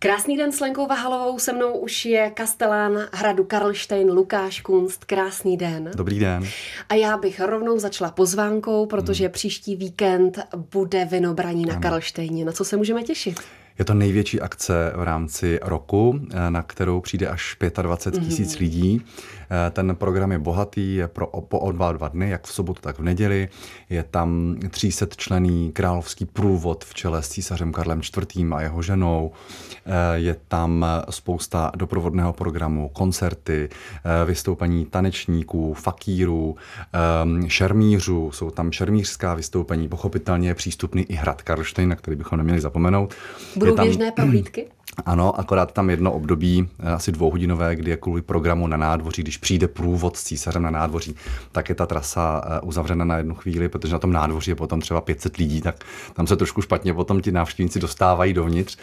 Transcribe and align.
Krásný 0.00 0.36
den 0.36 0.52
s 0.52 0.60
Lenkou 0.60 0.86
Vahalovou, 0.86 1.38
se 1.38 1.52
mnou 1.52 1.72
už 1.72 2.04
je 2.04 2.30
kastelán 2.30 2.98
hradu 3.12 3.44
Karlštejn 3.44 4.10
Lukáš 4.10 4.60
Kunst. 4.60 5.04
Krásný 5.04 5.56
den. 5.56 5.90
Dobrý 5.96 6.18
den. 6.18 6.48
A 6.88 6.94
já 6.94 7.16
bych 7.16 7.40
rovnou 7.40 7.78
začala 7.78 8.10
pozvánkou, 8.10 8.86
protože 8.86 9.24
hmm. 9.24 9.32
příští 9.32 9.76
víkend 9.76 10.38
bude 10.72 11.04
vinobraní 11.04 11.66
na 11.66 11.80
Karlštejně. 11.80 12.44
Na 12.44 12.52
co 12.52 12.64
se 12.64 12.76
můžeme 12.76 13.02
těšit? 13.02 13.40
Je 13.78 13.84
to 13.84 13.94
největší 13.94 14.40
akce 14.40 14.92
v 14.96 15.02
rámci 15.02 15.58
roku, 15.62 16.20
eh, 16.30 16.50
na 16.50 16.62
kterou 16.62 17.00
přijde 17.00 17.28
až 17.28 17.56
25 17.82 18.20
mhm. 18.20 18.28
tisíc 18.28 18.56
mm. 18.56 18.60
lidí. 18.60 19.02
Eh, 19.50 19.70
ten 19.70 19.96
program 19.96 20.32
je 20.32 20.38
bohatý, 20.38 20.94
je 20.94 21.08
pro, 21.08 21.26
po 21.26 21.58
o 21.58 21.72
dva, 21.72 21.92
dva 21.92 22.08
dny, 22.08 22.30
jak 22.30 22.46
v 22.46 22.52
sobotu, 22.52 22.80
tak 22.82 22.98
v 22.98 23.02
neděli. 23.02 23.48
Je 23.90 24.02
tam 24.02 24.56
300 24.70 25.06
člený 25.16 25.72
královský 25.72 26.24
průvod 26.24 26.84
v 26.84 26.94
čele 26.94 27.22
s 27.22 27.28
císařem 27.28 27.72
Karlem 27.72 28.00
IV. 28.00 28.52
a 28.52 28.60
jeho 28.60 28.82
ženou. 28.82 29.32
Eh, 29.86 30.18
je 30.18 30.36
tam 30.48 30.86
spousta 31.10 31.72
doprovodného 31.76 32.32
programu, 32.32 32.88
koncerty, 32.88 33.68
vystoupení 34.24 34.86
tanečníků, 34.86 35.74
fakírů, 35.74 36.56
šermířů, 37.46 38.30
jsou 38.32 38.50
tam 38.50 38.72
šermířská 38.72 39.34
vystoupení, 39.34 39.88
pochopitelně 39.88 40.48
je 40.48 40.54
přístupný 40.54 41.02
i 41.02 41.14
hrad 41.14 41.42
Karlštejn, 41.42 41.88
na 41.88 41.96
který 41.96 42.16
bychom 42.16 42.38
neměli 42.38 42.60
zapomenout. 42.60 43.14
Budou 43.56 43.67
Budou 43.70 43.76
tam, 43.76 43.86
běžné 43.86 44.12
prohlídky? 44.12 44.66
Ano, 45.06 45.40
akorát 45.40 45.72
tam 45.72 45.90
jedno 45.90 46.12
období, 46.12 46.68
eh, 46.78 46.92
asi 46.92 47.12
dvouhodinové, 47.12 47.76
kdy 47.76 47.90
je 47.90 47.96
kvůli 47.96 48.22
programu 48.22 48.66
na 48.66 48.76
nádvoří, 48.76 49.22
když 49.22 49.36
přijde 49.36 49.68
průvod 49.68 50.16
s 50.16 50.24
císařem 50.24 50.62
na 50.62 50.70
nádvoří, 50.70 51.14
tak 51.52 51.68
je 51.68 51.74
ta 51.74 51.86
trasa 51.86 52.42
eh, 52.44 52.60
uzavřena 52.60 53.04
na 53.04 53.16
jednu 53.16 53.34
chvíli, 53.34 53.68
protože 53.68 53.92
na 53.92 53.98
tom 53.98 54.12
nádvoří 54.12 54.50
je 54.50 54.54
potom 54.54 54.80
třeba 54.80 55.00
500 55.00 55.36
lidí, 55.36 55.60
tak 55.60 55.84
tam 56.14 56.26
se 56.26 56.36
trošku 56.36 56.62
špatně 56.62 56.94
potom 56.94 57.20
ti 57.20 57.32
návštěvníci 57.32 57.80
dostávají 57.80 58.32
dovnitř, 58.32 58.78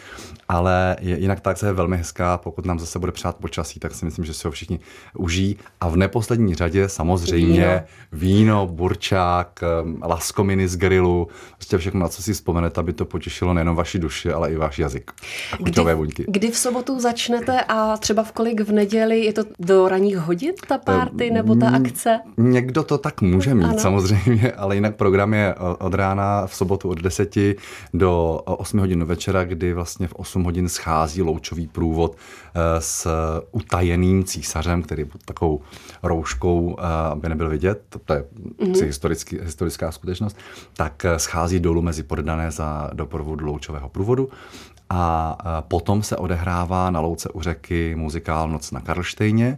ale 0.49 0.96
jinak 1.02 1.40
tak 1.40 1.58
se 1.58 1.68
je 1.68 1.73
velmi 1.73 1.98
hezká, 1.98 2.38
pokud 2.38 2.66
nám 2.66 2.80
zase 2.80 2.99
bude 2.99 3.12
přát 3.12 3.35
počasí, 3.35 3.80
tak 3.80 3.96
si 3.96 4.05
myslím, 4.05 4.26
že 4.26 4.34
si 4.34 4.48
ho 4.48 4.52
všichni 4.52 4.80
užijí. 5.13 5.58
A 5.82 5.90
v 5.90 5.98
neposlední 5.98 6.55
řadě 6.55 6.90
samozřejmě 6.90 7.84
víno, 8.12 8.35
víno 8.46 8.68
burčák, 8.68 9.63
eh, 9.63 10.08
laskominy 10.08 10.68
z 10.68 10.76
grilu, 10.76 11.27
prostě 11.55 11.77
všechno, 11.77 11.99
na 11.99 12.08
co 12.08 12.24
si 12.24 12.34
vzpomenete, 12.34 12.80
aby 12.80 12.93
to 12.93 13.05
potěšilo 13.05 13.54
nejenom 13.54 13.76
vaši 13.76 13.99
duši, 13.99 14.32
ale 14.32 14.52
i 14.52 14.55
váš 14.55 14.80
jazyk. 14.80 15.12
A 15.52 15.58
buňky. 15.96 16.26
Kdy 16.27 16.51
v 16.51 16.57
sobotu 16.57 16.99
začnete 16.99 17.62
a 17.62 17.98
třeba 17.98 18.24
v 18.24 18.32
kolik 18.32 18.62
v 18.62 18.71
neděli? 18.71 19.26
Je 19.26 19.34
to 19.34 19.43
do 19.60 19.88
raných 19.88 20.18
hodin 20.18 20.54
ta 20.68 20.77
párty 20.77 21.32
nebo 21.32 21.55
ta 21.55 21.70
akce? 21.70 22.20
Někdo 22.37 22.84
to 22.84 22.98
tak 22.98 23.21
může 23.21 23.55
mít 23.55 23.63
ano. 23.63 23.79
samozřejmě, 23.79 24.52
ale 24.52 24.76
jinak 24.76 24.96
program 24.96 25.34
je 25.34 25.55
od 25.79 25.93
rána 25.93 26.48
v 26.48 26.55
sobotu 26.55 26.90
od 26.90 27.02
10 27.02 27.35
do 27.93 28.41
8 28.46 28.79
hodin 28.79 28.99
do 28.99 29.05
večera, 29.05 29.43
kdy 29.43 29.74
vlastně 29.74 30.07
v 30.07 30.13
8 30.13 30.43
hodin 30.43 30.70
schází 30.70 31.21
loučový 31.21 31.68
průvod 31.68 32.15
eh, 32.15 32.59
s 32.80 33.07
utajeným 33.52 34.24
císařem, 34.24 34.82
který 34.82 35.05
pod 35.05 35.24
takovou 35.24 35.62
rouškou, 36.04 36.76
eh, 36.80 36.84
aby 37.12 37.30
nebyl 37.30 37.49
vidět, 37.49 37.82
to 38.05 38.13
je 38.13 38.26
mm-hmm. 38.59 39.43
historická 39.43 39.91
skutečnost, 39.91 40.37
tak 40.74 41.05
eh, 41.05 41.20
schází 41.20 41.59
dolů 41.59 41.82
mezi 41.82 42.04
poddané 42.04 42.52
za 42.52 42.90
doprovodu 42.93 43.46
loučového 43.46 43.90
průvodu 43.90 44.30
a 44.90 45.38
potom 45.62 46.04
se 46.04 46.18
odehrává 46.18 46.90
na 46.91 47.00
louce 47.00 47.30
u 47.30 47.41
řeky 47.41 47.96
muzikál 47.96 48.50
Noc 48.50 48.72
na 48.72 48.82
Karlštejně. 48.82 49.58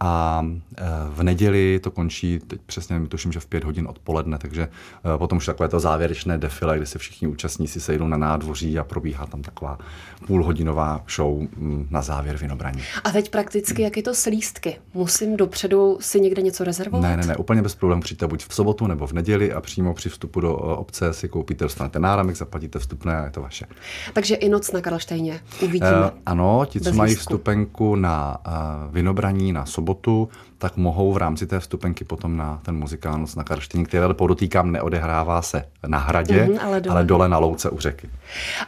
A 0.00 0.46
e, 0.76 0.84
v 1.08 1.22
neděli 1.22 1.80
to 1.82 1.90
končí, 1.90 2.38
teď 2.38 2.60
přesně 2.66 3.00
tuším, 3.08 3.32
že 3.32 3.40
v 3.40 3.46
pět 3.46 3.64
hodin 3.64 3.86
odpoledne, 3.88 4.38
takže 4.38 4.62
e, 4.62 5.18
potom 5.18 5.38
už 5.38 5.46
takové 5.46 5.68
to 5.68 5.80
závěrečné 5.80 6.38
defile, 6.38 6.76
kdy 6.76 6.86
se 6.86 6.98
všichni 6.98 7.28
účastníci 7.28 7.80
sejdou 7.80 8.06
na 8.06 8.16
nádvoří 8.16 8.78
a 8.78 8.84
probíhá 8.84 9.26
tam 9.26 9.42
taková 9.42 9.78
půlhodinová 10.26 11.04
show 11.16 11.40
mm, 11.40 11.88
na 11.90 12.02
závěr 12.02 12.36
vinobraní. 12.36 12.82
A 13.04 13.10
teď 13.10 13.30
prakticky, 13.30 13.82
jak 13.82 13.96
je 13.96 14.02
to 14.02 14.14
s 14.14 14.26
lístky? 14.26 14.76
Musím 14.94 15.36
dopředu 15.36 15.98
si 16.00 16.20
někde 16.20 16.42
něco 16.42 16.64
rezervovat? 16.64 17.02
Ne, 17.02 17.16
ne, 17.16 17.26
ne, 17.26 17.36
úplně 17.36 17.62
bez 17.62 17.74
problémů. 17.74 18.02
Přijďte 18.02 18.26
buď 18.26 18.46
v 18.48 18.54
sobotu 18.54 18.86
nebo 18.86 19.06
v 19.06 19.12
neděli 19.12 19.52
a 19.52 19.60
přímo 19.60 19.94
při 19.94 20.08
vstupu 20.08 20.40
do 20.40 20.48
e, 20.48 20.76
obce 20.76 21.12
si 21.12 21.28
koupíte, 21.28 21.64
dostanete 21.64 21.98
náramek, 21.98 22.36
zaplatíte 22.36 22.78
vstupné 22.78 23.16
a 23.16 23.24
je 23.24 23.30
to 23.30 23.40
vaše. 23.40 23.66
Takže 24.12 24.34
i 24.34 24.48
noc 24.48 24.72
na 24.72 24.80
Karlštejně 24.80 25.40
uvidíme. 25.62 26.10
Ano, 26.26 26.66
ti, 26.66 26.80
co 26.80 26.92
mají 26.92 27.14
vstupenku 27.14 27.96
na 27.96 28.38
uh, 28.46 28.94
vinobraní 28.94 29.52
na 29.52 29.66
sobotu, 29.66 29.85
sobotu, 29.86 30.28
tak 30.58 30.76
mohou 30.76 31.12
v 31.12 31.16
rámci 31.16 31.46
té 31.46 31.60
vstupenky 31.60 32.04
potom 32.04 32.36
na 32.36 32.60
ten 32.64 32.76
muzikál 32.76 33.26
na 33.36 33.44
Karštění, 33.44 33.86
který 33.86 34.02
ale 34.02 34.14
podotýkám 34.14 34.72
neodehrává 34.72 35.42
se 35.42 35.64
na 35.86 35.98
hradě, 35.98 36.46
mm, 36.46 36.58
ale, 36.62 36.80
dole. 36.80 36.96
ale 36.96 37.04
dole 37.04 37.28
na 37.28 37.38
louce 37.38 37.70
u 37.70 37.78
řeky. 37.78 38.08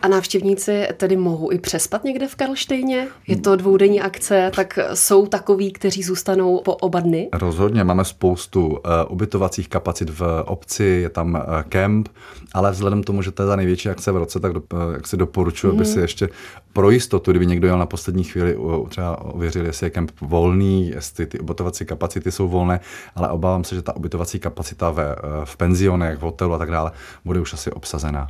A 0.02 0.08
návštěvníci 0.08 0.88
tedy 0.96 1.16
mohou 1.16 1.52
i 1.52 1.58
přespat 1.58 2.04
někde 2.04 2.28
v 2.28 2.34
Karlštejně? 2.34 3.08
Je 3.26 3.36
to 3.36 3.56
dvoudenní 3.56 4.00
akce, 4.00 4.50
tak 4.56 4.78
jsou 4.94 5.26
takoví, 5.26 5.72
kteří 5.72 6.02
zůstanou 6.02 6.60
po 6.64 6.74
oba 6.74 7.00
dny? 7.00 7.28
Rozhodně, 7.32 7.84
máme 7.84 8.04
spoustu 8.04 8.66
uh, 8.66 8.76
ubytovacích 9.08 9.68
kapacit 9.68 10.10
v 10.10 10.42
obci, 10.46 10.84
je 10.84 11.08
tam 11.08 11.34
uh, 11.34 11.62
kemp, 11.68 12.08
ale 12.52 12.70
vzhledem 12.70 13.02
k 13.02 13.06
tomu, 13.06 13.22
že 13.22 13.30
to 13.30 13.42
je 13.42 13.48
ta 13.48 13.56
největší 13.56 13.88
akce 13.88 14.12
v 14.12 14.16
roce, 14.16 14.40
tak 14.40 14.52
do, 14.52 14.60
uh, 14.60 14.92
jak 14.92 15.06
si 15.06 15.16
doporučuji, 15.16 15.72
mm. 15.72 15.78
aby 15.78 15.84
si 15.84 16.00
ještě 16.00 16.28
pro 16.72 16.90
jistotu, 16.90 17.30
kdyby 17.30 17.46
někdo 17.46 17.66
jel 17.66 17.78
na 17.78 17.86
poslední 17.86 18.24
chvíli, 18.24 18.58
třeba 18.88 19.20
ověřil, 19.24 19.66
jestli 19.66 19.86
je 19.86 19.90
kemp 19.90 20.10
volný, 20.20 20.88
jestli 20.88 21.26
ty 21.26 21.40
ubytovací 21.40 21.84
kapacity 21.84 22.32
jsou 22.32 22.48
volné, 22.48 22.80
ale 23.14 23.28
obávám 23.28 23.64
se, 23.64 23.74
že 23.74 23.82
ta 23.82 23.96
ubytovací 23.96 24.38
kapacita 24.38 24.90
ve, 24.90 25.16
v 25.44 25.56
penzionech, 25.56 26.18
v 26.18 26.22
hotelu 26.22 26.54
a 26.54 26.58
tak 26.58 26.70
dále 26.70 26.92
bude 27.24 27.40
už 27.40 27.54
asi 27.54 27.70
obsazená. 27.70 28.28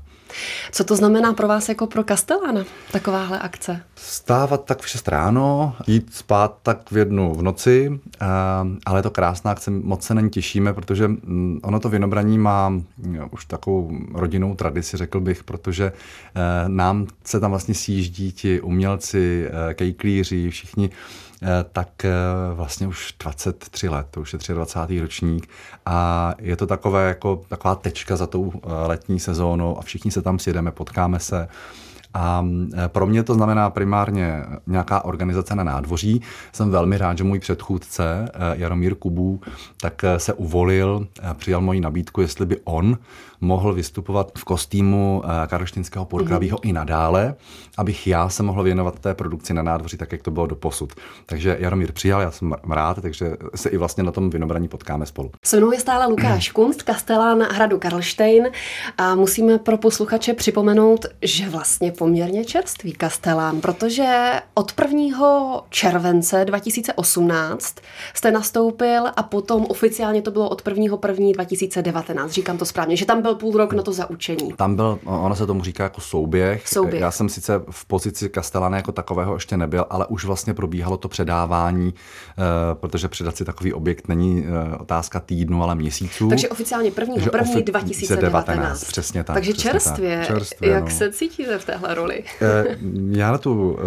Co 0.73 0.85
to 0.85 0.97
znamená 0.97 1.33
pro 1.33 1.49
vás 1.49 1.69
jako 1.69 1.87
pro 1.87 2.05
Kastelána, 2.05 2.65
takováhle 2.93 3.39
akce? 3.39 3.81
Stávat 3.97 4.65
tak 4.65 4.81
v 4.81 4.89
6 4.89 5.09
ráno, 5.09 5.77
jít 5.87 6.15
spát 6.15 6.59
tak 6.63 6.91
v 6.91 6.97
jednu 6.97 7.35
v 7.35 7.43
noci, 7.43 8.01
eh, 8.21 8.27
ale 8.87 8.99
je 8.99 9.03
to 9.03 9.11
krásná 9.11 9.51
akce, 9.51 9.71
moc 9.71 10.03
se 10.03 10.15
na 10.15 10.21
ní 10.21 10.31
těšíme, 10.31 10.73
protože 10.73 11.09
mm, 11.09 11.61
ono 11.63 11.81
to 11.81 11.89
vinobraní 11.89 12.39
má 12.39 12.73
už 13.31 13.45
takovou 13.45 13.99
rodinnou 14.15 14.55
tradici, 14.55 14.97
řekl 14.97 15.21
bych, 15.21 15.45
protože 15.45 15.93
eh, 16.35 16.69
nám 16.69 17.07
se 17.25 17.41
tam 17.41 17.51
vlastně 17.51 17.75
sjíždí 17.75 18.33
ti 18.33 18.61
umělci, 18.61 19.49
eh, 19.71 19.75
kejklíři, 19.75 20.51
všichni 20.51 20.91
tak 21.73 22.05
eh, 22.05 22.11
vlastně 22.55 22.87
už 22.87 23.15
23 23.21 23.89
let, 23.89 24.07
to 24.11 24.21
už 24.21 24.33
je 24.33 24.55
23. 24.55 25.01
ročník 25.01 25.49
a 25.87 26.35
je 26.39 26.57
to 26.57 26.67
takové 26.67 27.09
jako 27.09 27.43
taková 27.49 27.75
tečka 27.75 28.17
za 28.17 28.27
tou 28.27 28.53
eh, 28.55 28.87
letní 28.87 29.21
sezónou 29.21 29.79
a 29.79 29.83
všichni 29.83 30.11
se 30.11 30.23
tam 30.23 30.39
sjedeme, 30.39 30.71
potkáme 30.71 31.19
se. 31.19 31.49
A 32.15 32.45
pro 32.89 33.07
mě 33.07 33.23
to 33.23 33.35
znamená 33.35 33.71
primárně 33.71 34.45
nějaká 34.67 35.05
organizace 35.05 35.55
na 35.55 35.65
nádvoří. 35.65 36.23
Jsem 36.53 36.71
velmi 36.71 36.99
rád, 36.99 37.19
že 37.19 37.25
můj 37.25 37.39
předchůdce 37.39 38.29
Jaromír 38.53 38.95
Kubů 38.95 39.41
tak 39.81 40.05
se 40.17 40.33
uvolil, 40.33 41.07
přijal 41.35 41.61
moji 41.61 41.81
nabídku, 41.81 42.21
jestli 42.21 42.47
by 42.47 42.61
on 42.65 42.99
mohl 43.41 43.75
vystupovat 43.75 44.33
v 44.39 44.45
kostýmu 44.45 45.23
eh, 45.25 45.47
karlštinského 45.47 46.05
purkravího 46.05 46.59
mm-hmm. 46.59 46.69
i 46.69 46.73
nadále, 46.73 47.35
abych 47.77 48.07
já 48.07 48.29
se 48.29 48.43
mohl 48.43 48.63
věnovat 48.63 48.99
té 48.99 49.15
produkci 49.15 49.55
na 49.55 49.63
nádvoří, 49.63 49.97
tak 49.97 50.13
jak 50.13 50.23
to 50.23 50.31
bylo 50.31 50.47
do 50.47 50.57
posud. 50.57 50.93
Takže 51.27 51.57
Jaromír 51.61 51.93
přijal, 51.93 52.21
já 52.21 52.31
jsem 52.31 52.55
rád, 52.71 53.03
takže 53.03 53.37
se 53.55 53.69
i 53.69 53.77
vlastně 53.77 54.05
na 54.05 54.13
tom 54.13 54.31
vynobraní 54.31 54.69
potkáme 54.69 55.07
spolu. 55.07 55.31
Se 55.45 55.57
mnou 55.57 55.73
je 55.73 55.81
stále 55.81 56.07
Lukáš 56.07 56.51
Kunst, 56.51 56.83
kastelán 56.83 57.43
hradu 57.43 57.79
Karlštejn 57.79 58.49
a 58.99 59.15
musíme 59.15 59.59
pro 59.59 59.79
posluchače 59.79 60.35
připomenout, 60.35 61.07
že 61.23 61.49
vlastně 61.49 61.93
poměrně 61.93 62.45
čerstvý 62.45 62.93
kastelán, 62.93 63.61
protože 63.61 64.33
od 64.55 64.73
1. 64.81 65.63
července 65.71 66.45
2018 66.45 67.77
jste 68.15 68.31
nastoupil 68.31 69.05
a 69.17 69.23
potom 69.23 69.67
oficiálně 69.69 70.23
to 70.23 70.31
bylo 70.31 70.49
od 70.49 70.69
1. 70.69 70.99
1. 71.09 71.33
2019, 71.33 72.31
říkám 72.31 72.59
to 72.59 72.65
správně, 72.65 72.97
že 72.97 73.07
tam 73.07 73.23
byl 73.23 73.28
byl 73.29 73.35
půl 73.35 73.59
rok 73.59 73.73
na 73.73 73.83
to 73.83 73.93
zaučení. 73.93 74.53
Tam 74.57 74.77
byl, 74.77 74.99
ono 75.05 75.37
se 75.37 75.47
tomu 75.47 75.63
říká 75.63 75.83
jako 75.83 76.01
souběh. 76.01 76.69
souběh. 76.69 77.01
Já 77.01 77.11
jsem 77.11 77.29
sice 77.29 77.63
v 77.71 77.85
pozici 77.87 78.29
Kastelana 78.29 78.77
jako 78.77 78.93
takového 78.93 79.35
ještě 79.35 79.57
nebyl, 79.57 79.87
ale 79.91 80.07
už 80.07 80.25
vlastně 80.25 80.55
probíhalo 80.55 80.97
to 80.97 81.09
předávání, 81.09 81.87
uh, 81.87 82.45
protože 82.75 83.09
předat 83.09 83.37
si 83.37 83.45
takový 83.45 83.73
objekt 83.73 84.09
není 84.09 84.41
uh, 84.41 84.47
otázka 84.81 85.21
týdnu, 85.21 85.63
ale 85.63 85.75
měsíců. 85.75 86.29
Takže 86.29 86.49
oficiálně 86.49 86.91
první, 86.91 87.21
první 87.21 87.55
ofi- 87.55 87.65
2019. 87.65 88.85
Přesně 88.85 89.25
tak. 89.25 89.35
Takže 89.35 89.53
přesně 89.53 89.71
čerstvě. 89.71 90.19
Tak. 90.19 90.27
čerstvě 90.27 90.71
jak 90.71 90.85
no. 90.85 90.91
se 90.91 91.13
cítíte 91.13 91.59
v 91.59 91.65
téhle 91.65 91.95
roli? 91.95 92.25
Uh, 92.43 93.17
já 93.17 93.33
na 93.33 93.39
tu 93.39 93.79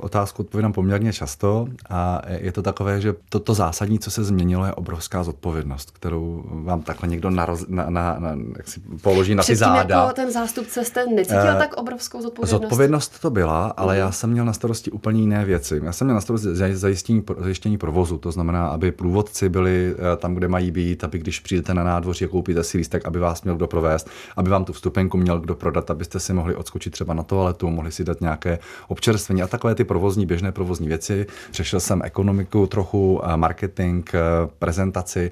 otázku 0.00 0.42
odpovídám 0.42 0.72
poměrně 0.72 1.12
často 1.12 1.66
a 1.90 2.22
je 2.38 2.52
to 2.52 2.62
takové, 2.62 3.00
že 3.00 3.14
to, 3.28 3.40
to 3.40 3.54
zásadní, 3.54 3.98
co 3.98 4.10
se 4.10 4.24
změnilo, 4.24 4.66
je 4.66 4.74
obrovská 4.74 5.24
zodpovědnost, 5.24 5.90
kterou 5.90 6.44
vám 6.46 6.82
takhle 6.82 7.08
někdo 7.08 7.30
naroz, 7.30 7.64
na, 7.68 7.90
na, 7.90 8.16
na, 8.18 8.36
jak 8.56 8.68
si 8.68 8.81
položí 9.02 9.34
na 9.34 9.42
ty 9.42 9.56
záda. 9.56 10.00
jako 10.00 10.12
ten 10.12 10.32
zástupce 10.32 10.84
jste 10.84 11.06
necítil 11.06 11.52
uh, 11.52 11.58
tak 11.58 11.74
obrovskou 11.74 12.22
zodpovědnost? 12.22 12.60
Zodpovědnost 12.62 13.20
to 13.20 13.30
byla, 13.30 13.66
ale 13.66 13.94
uh-huh. 13.94 13.98
já 13.98 14.12
jsem 14.12 14.30
měl 14.30 14.44
na 14.44 14.52
starosti 14.52 14.90
úplně 14.90 15.20
jiné 15.20 15.44
věci. 15.44 15.80
Já 15.84 15.92
jsem 15.92 16.06
měl 16.06 16.14
na 16.14 16.20
starosti 16.20 16.48
zajištění, 16.72 17.24
zajištění 17.38 17.78
provozu, 17.78 18.18
to 18.18 18.32
znamená, 18.32 18.66
aby 18.66 18.92
průvodci 18.92 19.48
byli 19.48 19.94
tam, 20.16 20.34
kde 20.34 20.48
mají 20.48 20.70
být, 20.70 21.04
aby 21.04 21.18
když 21.18 21.40
přijdete 21.40 21.74
na 21.74 21.84
nádvoří 21.84 22.24
a 22.24 22.28
koupíte 22.28 22.64
si 22.64 22.78
lístek, 22.78 23.06
aby 23.06 23.18
vás 23.18 23.42
měl 23.42 23.56
kdo 23.56 23.66
provést, 23.66 24.08
aby 24.36 24.50
vám 24.50 24.64
tu 24.64 24.72
vstupenku 24.72 25.16
měl 25.16 25.40
kdo 25.40 25.54
prodat, 25.54 25.90
abyste 25.90 26.20
si 26.20 26.32
mohli 26.32 26.54
odskočit 26.54 26.92
třeba 26.92 27.14
na 27.14 27.22
toaletu, 27.22 27.70
mohli 27.70 27.92
si 27.92 28.04
dát 28.04 28.20
nějaké 28.20 28.58
občerstvení 28.88 29.42
a 29.42 29.46
takové 29.46 29.74
ty 29.74 29.84
provozní, 29.84 30.26
běžné 30.26 30.52
provozní 30.52 30.88
věci. 30.88 31.26
Řešil 31.52 31.80
jsem 31.80 32.02
ekonomiku 32.04 32.66
trochu, 32.66 33.20
marketing, 33.36 34.10
prezentaci 34.58 35.30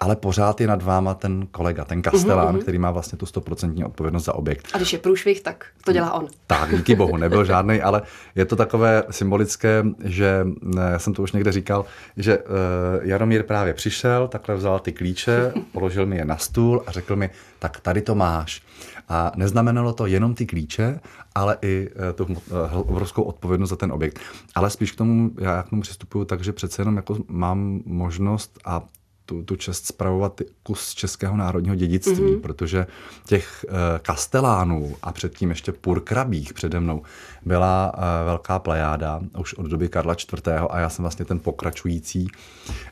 ale 0.00 0.16
pořád 0.16 0.60
je 0.60 0.66
nad 0.66 0.82
váma 0.82 1.14
ten 1.14 1.46
kolega, 1.50 1.84
ten 1.84 2.02
kastelán, 2.02 2.56
uh-huh. 2.56 2.62
který 2.62 2.78
má 2.78 2.90
vlastně 2.90 3.18
tu 3.18 3.26
stoprocentní 3.26 3.84
odpovědnost 3.84 4.24
za 4.24 4.34
objekt. 4.34 4.68
A 4.72 4.76
když 4.76 4.92
je 4.92 4.98
průšvih, 4.98 5.40
tak 5.40 5.66
to 5.84 5.92
dělá 5.92 6.12
on. 6.12 6.26
Tak, 6.46 6.76
díky 6.76 6.94
bohu, 6.94 7.16
nebyl 7.16 7.44
žádný, 7.54 7.82
ale 7.82 8.02
je 8.34 8.44
to 8.44 8.56
takové 8.56 9.02
symbolické, 9.10 9.84
že 10.04 10.46
já 10.90 10.98
jsem 10.98 11.14
to 11.14 11.22
už 11.22 11.32
někde 11.32 11.52
říkal, 11.52 11.84
že 12.16 12.38
uh, 12.38 12.44
Jaromír 13.02 13.42
právě 13.42 13.74
přišel, 13.74 14.28
takhle 14.28 14.54
vzal 14.54 14.78
ty 14.78 14.92
klíče, 14.92 15.52
položil 15.72 16.06
mi 16.06 16.16
je 16.16 16.24
na 16.24 16.36
stůl 16.36 16.82
a 16.86 16.92
řekl 16.92 17.16
mi, 17.16 17.30
tak 17.58 17.80
tady 17.80 18.02
to 18.02 18.14
máš. 18.14 18.62
A 19.08 19.32
neznamenalo 19.36 19.92
to 19.92 20.06
jenom 20.06 20.34
ty 20.34 20.46
klíče, 20.46 21.00
ale 21.34 21.56
i 21.62 21.90
eh, 22.10 22.12
tu 22.12 22.26
obrovskou 22.72 23.22
odpovědnost 23.22 23.70
za 23.70 23.76
ten 23.76 23.92
objekt. 23.92 24.20
Ale 24.54 24.70
spíš 24.70 24.92
k 24.92 24.96
tomu, 24.96 25.30
já 25.40 25.62
k 25.62 25.70
tomu 25.70 25.82
přistupuju 25.82 26.24
tak, 26.24 26.44
že 26.44 26.52
přece 26.52 26.82
jenom 26.82 26.96
jako 26.96 27.18
mám 27.28 27.80
možnost 27.84 28.58
a 28.64 28.82
tu, 29.26 29.42
tu 29.42 29.56
čest 29.56 29.86
spravovat 29.86 30.40
kus 30.62 30.94
českého 30.94 31.36
národního 31.36 31.76
dědictví, 31.76 32.14
mm-hmm. 32.14 32.40
protože 32.40 32.86
těch 33.26 33.64
uh, 33.68 33.74
kastelánů 34.02 34.96
a 35.02 35.12
předtím 35.12 35.50
ještě 35.50 35.72
purkrabích 35.72 36.54
přede 36.54 36.80
mnou 36.80 37.02
byla 37.44 37.92
uh, 37.94 38.02
velká 38.26 38.58
plejáda 38.58 39.20
už 39.38 39.54
od 39.54 39.66
doby 39.66 39.88
Karla 39.88 40.14
IV. 40.14 40.48
a 40.70 40.78
já 40.78 40.88
jsem 40.88 41.02
vlastně 41.02 41.24
ten 41.24 41.38
pokračující 41.38 42.28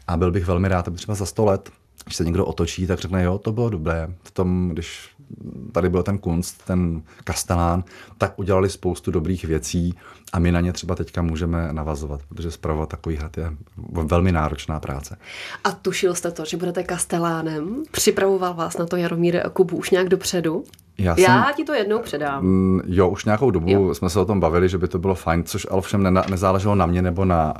a 0.07 0.17
byl 0.17 0.31
bych 0.31 0.47
velmi 0.47 0.69
rád, 0.69 0.89
aby 0.89 0.97
třeba 0.97 1.15
za 1.15 1.27
sto 1.27 1.45
let 1.45 1.71
když 2.05 2.17
se 2.17 2.25
někdo 2.25 2.47
otočí, 2.47 2.87
tak 2.87 2.99
řekne, 2.99 3.23
jo, 3.23 3.39
to 3.39 3.53
bylo 3.53 3.71
dobré. 3.71 4.15
V 4.23 4.31
tom, 4.31 4.69
když 4.73 5.11
tady 5.73 5.89
byl 5.89 6.03
ten 6.03 6.19
kunst, 6.19 6.65
ten 6.65 7.03
kastelán, 7.25 7.85
tak 8.19 8.39
udělali 8.39 8.71
spoustu 8.71 9.11
dobrých 9.11 9.45
věcí 9.45 9.95
a 10.33 10.39
my 10.39 10.53
na 10.53 10.61
ně 10.61 10.73
třeba 10.73 10.95
teďka 10.95 11.23
můžeme 11.23 11.73
navazovat, 11.73 12.21
protože 12.29 12.51
zpravovat 12.51 12.89
takový 12.89 13.17
hrad 13.17 13.39
je 13.39 13.53
velmi 13.93 14.33
náročná 14.33 14.81
práce. 14.81 15.17
A 15.65 15.73
tušil 15.73 16.15
jste 16.15 16.31
to, 16.31 16.45
že 16.45 16.57
budete 16.57 16.83
kastelánem? 16.83 17.83
Připravoval 17.91 18.55
vás 18.55 18.79
na 18.79 18.87
to 18.87 18.97
Jaromír 18.97 19.51
Kubu 19.53 19.77
už 19.77 19.91
nějak 19.91 20.09
dopředu? 20.09 20.65
Já, 20.99 21.15
jsem, 21.15 21.25
Já 21.25 21.53
ti 21.57 21.65
to 21.65 21.75
jednou 21.75 21.99
předám. 21.99 22.45
Mm, 22.45 22.81
jo, 22.87 23.09
už 23.09 23.25
nějakou 23.25 23.51
dobu 23.51 23.71
jo. 23.71 23.95
jsme 23.95 24.11
se 24.11 24.21
o 24.21 24.25
tom 24.25 24.41
bavili, 24.41 24.69
že 24.69 24.79
by 24.79 24.89
to 24.89 24.99
bylo 24.99 25.15
fajn, 25.15 25.45
což 25.45 25.67
ale 25.71 25.83
všem 25.83 26.03
ne, 26.03 26.23
nezáleželo 26.31 26.75
na 26.75 26.87
mě 26.87 27.03
nebo 27.03 27.25
na 27.25 27.55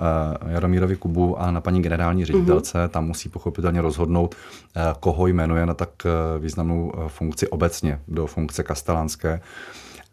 uh, 0.45 0.51
Jaromírovi 0.51 0.97
Kubu 0.97 1.41
a 1.41 1.51
na 1.51 1.61
paní 1.61 1.83
generální 1.83 2.25
ředitelce. 2.25 2.79
Mm-hmm. 2.79 2.89
Tam 2.89 3.07
musí 3.07 3.29
pochopitelně 3.29 3.81
rozhodnout, 3.81 4.35
uh, 4.35 4.83
koho 5.01 5.27
jmenuje 5.27 5.67
na 5.67 5.75
tak 5.75 5.91
uh, 6.05 6.43
významnou 6.43 6.93
uh, 6.97 7.09
funkci 7.09 7.49
obecně 7.49 8.01
do 8.09 8.27
funkce 8.27 8.63
kastelánské. 8.63 9.35
Uh, 9.35 9.41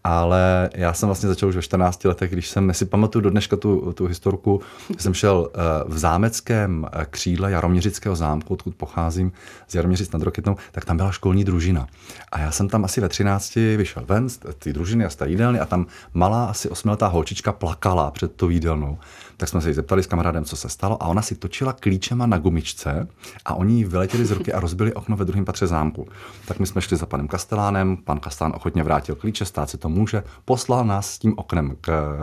ale 0.04 0.70
já 0.76 0.94
jsem 0.94 1.08
vlastně 1.08 1.30
začal 1.30 1.50
už 1.50 1.56
ve 1.56 1.62
14 1.62 2.06
letech, 2.06 2.32
když 2.32 2.50
jsem, 2.50 2.74
si 2.74 2.86
pamatuju 2.86 3.24
do 3.24 3.30
dneška 3.30 3.56
tu, 3.56 3.94
tu 3.94 4.06
historku, 4.06 4.62
jsem 4.98 5.14
šel 5.14 5.50
eh, 5.54 5.60
v 5.88 5.98
zámeckém 5.98 6.88
eh, 6.92 7.06
křídle 7.10 7.52
Jaroměřického 7.52 8.16
zámku, 8.16 8.54
odkud 8.54 8.76
pocházím, 8.76 9.32
z 9.68 9.76
Jaroměřic 9.76 10.12
nad 10.12 10.22
Rokitnou, 10.22 10.56
tak 10.72 10.86
tam 10.86 10.98
byla 10.98 11.12
školní 11.12 11.44
družina. 11.44 11.88
A 12.32 12.40
já 12.40 12.52
jsem 12.52 12.70
tam 12.70 12.86
asi 12.86 13.02
ve 13.02 13.10
13 13.10 13.56
vyšel 13.56 14.04
ven 14.06 14.30
z 14.30 14.38
té 14.38 14.74
družiny 14.74 15.06
a 15.06 15.10
z 15.10 15.16
té 15.16 15.30
jídelny 15.30 15.60
a 15.60 15.66
tam 15.66 15.86
malá 16.14 16.46
asi 16.46 16.70
osmiletá 16.70 17.08
holčička 17.08 17.52
plakala 17.52 18.12
před 18.12 18.36
tou 18.36 18.50
jídelnou 18.50 18.98
tak 19.40 19.50
jsme 19.50 19.62
se 19.62 19.70
jí 19.70 19.74
zeptali 19.74 20.04
s 20.04 20.08
kamarádem, 20.08 20.46
co 20.46 20.56
se 20.56 20.70
stalo 20.70 21.04
a 21.04 21.08
ona 21.08 21.22
si 21.22 21.36
točila 21.36 21.74
klíčema 21.74 22.26
na 22.26 22.38
gumičce 22.38 23.08
a 23.46 23.54
oni 23.54 23.84
vyletěli 23.84 24.26
z 24.26 24.32
ruky 24.32 24.54
a 24.54 24.60
rozbili 24.60 24.94
okno 24.94 25.18
ve 25.18 25.26
druhém 25.26 25.46
patře 25.46 25.68
zámku. 25.68 26.08
Tak 26.48 26.60
my 26.60 26.68
jsme 26.68 26.82
šli 26.82 26.98
za 26.98 27.06
panem 27.06 27.28
Kastelánem, 27.28 27.98
pan 27.98 28.20
Kastelán 28.20 28.54
ochotně 28.56 28.84
vrátil 28.84 29.16
klíče, 29.16 29.46
stát 29.46 29.70
se 29.70 29.78
to 29.78 29.89
může, 29.90 30.24
poslal 30.46 30.86
nás 30.86 31.14
s 31.14 31.20
tím 31.20 31.34
oknem 31.38 31.76
k, 31.82 32.18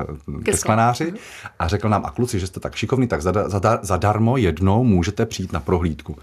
ke 0.45 0.57
sklenáři 0.57 1.13
a 1.59 1.69
řekl 1.69 1.89
nám, 1.89 2.05
a 2.05 2.11
kluci, 2.11 2.41
že 2.41 2.47
jste 2.47 2.61
tak 2.61 2.75
šikovní, 2.75 3.09
tak 3.09 3.21
zadarmo 3.83 4.37
jednou 4.37 4.85
můžete 4.85 5.27
přijít 5.27 5.53
na 5.53 5.61
prohlídku. 5.61 6.17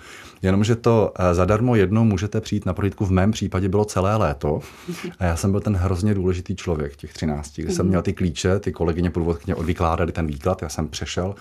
Jenomže 0.43 0.75
to 0.75 1.13
eh, 1.19 1.33
zadarmo 1.33 1.75
jednou 1.75 2.03
můžete 2.03 2.41
přijít 2.41 2.65
na 2.65 2.73
prohlídku, 2.73 3.05
v 3.05 3.11
mém 3.11 3.31
případě 3.31 3.69
bylo 3.69 3.85
celé 3.85 4.15
léto 4.15 4.59
a 5.19 5.25
já 5.25 5.35
jsem 5.35 5.51
byl 5.51 5.59
ten 5.59 5.75
hrozně 5.75 6.13
důležitý 6.13 6.55
člověk 6.55 6.95
těch 6.95 7.13
13, 7.13 7.59
kdy 7.59 7.71
jsem 7.71 7.85
mhm. 7.85 7.89
měl 7.89 8.01
ty 8.01 8.13
klíče, 8.13 8.59
ty 8.59 8.71
kolegyně 8.71 9.09
průvodkyně 9.09 9.55
odvykládali 9.55 10.11
ten 10.11 10.27
výklad, 10.27 10.61
já 10.61 10.69
jsem 10.69 10.87
přešel 10.87 11.35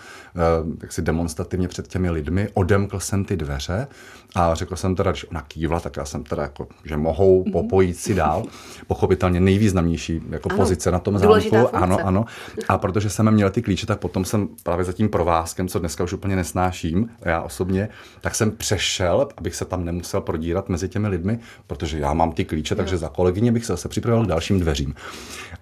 tak 0.77 0.89
eh, 0.89 0.93
si 0.93 1.01
demonstrativně 1.01 1.67
před 1.67 1.87
těmi 1.87 2.09
lidmi, 2.09 2.49
odemkl 2.53 2.99
jsem 2.99 3.25
ty 3.25 3.37
dveře 3.37 3.87
a 4.35 4.55
řekl 4.55 4.75
jsem 4.75 4.95
teda, 4.95 5.11
když 5.11 5.29
ona 5.29 5.41
kývla, 5.41 5.79
tak 5.79 5.97
já 5.97 6.05
jsem 6.05 6.23
teda 6.23 6.43
jako, 6.43 6.67
že 6.85 6.97
mohou 6.97 7.43
mhm. 7.43 7.51
popojit 7.51 7.97
si 7.97 8.13
dál. 8.13 8.43
Pochopitelně 8.87 9.39
nejvýznamnější 9.39 10.21
jako 10.29 10.49
ano, 10.49 10.57
pozice 10.57 10.91
na 10.91 10.99
tom 10.99 11.19
zámku. 11.19 11.75
Ano, 11.75 11.97
ano. 12.03 12.25
A 12.67 12.77
protože 12.77 13.09
jsem 13.09 13.31
měl 13.31 13.49
ty 13.49 13.61
klíče, 13.61 13.85
tak 13.85 13.99
potom 13.99 14.25
jsem 14.25 14.47
právě 14.63 14.85
za 14.85 14.93
tím 14.93 15.09
provázkem, 15.09 15.67
co 15.67 15.79
dneska 15.79 16.03
už 16.03 16.13
úplně 16.13 16.35
nesnáším, 16.35 17.09
já 17.21 17.41
osobně, 17.41 17.89
tak 18.21 18.35
jsem 18.35 18.51
přešel, 18.51 18.92
abych 19.37 19.55
se 19.55 19.65
tam 19.65 19.85
nemusel 19.85 20.21
prodírat 20.21 20.69
mezi 20.69 20.89
těmi 20.89 21.07
lidmi, 21.07 21.39
protože 21.67 21.99
já 21.99 22.13
mám 22.13 22.31
ty 22.31 22.45
klíče, 22.45 22.75
takže 22.75 22.97
za 22.97 23.09
kolegyně 23.09 23.51
bych 23.51 23.65
se 23.65 23.73
zase 23.73 23.89
připravil 23.89 24.25
k 24.25 24.27
dalším 24.27 24.59
dveřím. 24.59 24.95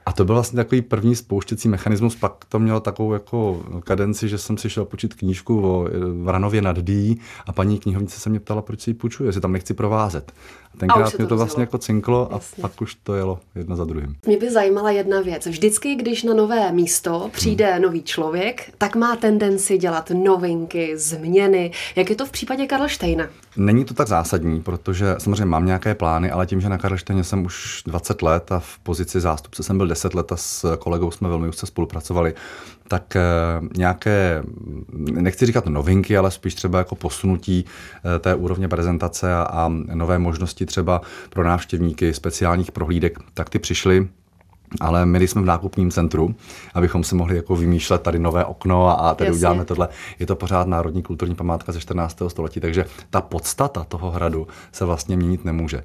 A 0.06 0.12
to 0.12 0.26
byl 0.26 0.36
vlastně 0.36 0.58
takový 0.58 0.82
první 0.82 1.16
spouštěcí 1.16 1.70
mechanismus, 1.70 2.16
pak 2.16 2.46
to 2.50 2.60
mělo 2.60 2.80
takovou 2.80 3.14
jako 3.14 3.64
kadenci, 3.84 4.30
že 4.30 4.38
jsem 4.38 4.58
si 4.58 4.70
šel 4.70 4.86
počít 4.86 5.14
knížku 5.14 5.68
o 5.68 5.88
Vranově 6.24 6.62
nad 6.62 6.80
Dí 6.80 7.20
a 7.46 7.52
paní 7.52 7.80
knihovnice 7.80 8.20
se 8.20 8.30
mě 8.30 8.40
ptala, 8.40 8.62
proč 8.62 8.82
si 8.82 8.90
ji 8.90 8.94
půjčuje, 8.94 9.28
jestli 9.30 9.42
tam 9.42 9.52
nechci 9.52 9.74
provázet. 9.74 10.32
A 10.74 10.78
tenkrát 10.78 11.06
a 11.06 11.18
mě 11.18 11.26
to, 11.26 11.28
to 11.28 11.38
vlastně 11.38 11.62
jako 11.62 11.78
cinklo 11.78 12.30
Jasně. 12.32 12.64
a 12.64 12.68
pak 12.68 12.82
už 12.82 12.96
to 12.96 13.16
jelo 13.16 13.40
jedna 13.56 13.76
za 13.76 13.86
druhým. 13.86 14.16
Mě 14.26 14.38
by 14.38 14.52
zajímala 14.52 14.92
jedna 14.92 15.22
věc. 15.22 15.46
Vždycky, 15.46 15.96
když 15.96 16.24
na 16.24 16.34
nové 16.34 16.72
místo 16.72 17.30
přijde 17.34 17.74
hmm. 17.74 17.82
nový 17.82 18.04
člověk, 18.04 18.74
tak 18.78 18.96
má 18.96 19.16
tendenci 19.16 19.78
dělat 19.78 20.12
novinky, 20.24 20.98
změny. 20.98 21.72
Jak 21.96 22.10
je 22.10 22.16
to 22.16 22.26
v 22.26 22.32
případě 22.32 22.68
Karlštejna? 22.68 23.28
Není 23.58 23.86
to 23.86 23.94
tak 23.94 24.08
zásadní, 24.08 24.62
protože 24.62 25.16
samozřejmě 25.18 25.46
mám 25.46 25.66
nějaké 25.66 25.96
plány, 25.96 26.32
ale 26.32 26.46
tím, 26.46 26.62
že 26.62 26.70
na 26.70 26.78
Karlštejně 26.78 27.24
jsem 27.24 27.46
už 27.46 27.84
20 27.86 28.22
let 28.22 28.52
a 28.52 28.60
v 28.60 28.80
pozici 28.80 29.20
zástupce 29.20 29.64
jsem 29.64 29.78
byl 29.78 29.88
10 29.92 30.14
let 30.14 30.32
a 30.32 30.38
s 30.38 30.78
kolegou 30.78 31.12
jsme 31.12 31.30
velmi 31.30 31.48
úzce 31.48 31.66
spolupracovali, 31.66 32.34
tak 32.88 33.16
eh, 33.16 33.22
nějaké, 33.78 34.44
nechci 34.98 35.46
říkat 35.46 35.66
novinky, 35.66 36.18
ale 36.18 36.32
spíš 36.32 36.56
třeba 36.56 36.78
jako 36.78 36.96
posunutí 36.96 37.66
eh, 37.66 38.20
té 38.20 38.36
úrovně 38.36 38.68
prezentace 38.68 39.34
a, 39.36 39.42
a 39.42 39.68
nové 39.94 40.20
možnosti 40.20 40.66
třeba 40.66 41.02
pro 41.30 41.44
návštěvníky 41.44 42.14
speciálních 42.14 42.72
prohlídek, 42.72 43.20
tak 43.34 43.50
ty 43.50 43.60
přišly 43.60 44.08
ale 44.80 45.06
my 45.06 45.28
jsme 45.28 45.42
v 45.42 45.46
nákupním 45.46 45.92
centru, 45.92 46.36
abychom 46.74 47.04
si 47.04 47.16
mohli 47.16 47.36
jako 47.36 47.56
vymýšlet 47.56 48.02
tady 48.02 48.20
nové 48.20 48.46
okno 48.46 48.88
a, 48.88 48.94
a 48.94 49.16
tady 49.16 49.28
Jasně. 49.28 49.38
uděláme 49.38 49.66
tohle. 49.66 49.90
Je 50.20 50.26
to 50.26 50.36
pořád 50.36 50.68
národní 50.68 51.04
kulturní 51.04 51.36
památka 51.36 51.72
ze 51.72 51.80
14. 51.80 52.22
století, 52.28 52.60
takže 52.60 52.86
ta 53.10 53.22
podstata 53.22 53.84
toho 53.84 54.12
hradu 54.12 54.48
se 54.72 54.86
vlastně 54.86 55.18
měnit 55.18 55.46
nemůže. 55.46 55.84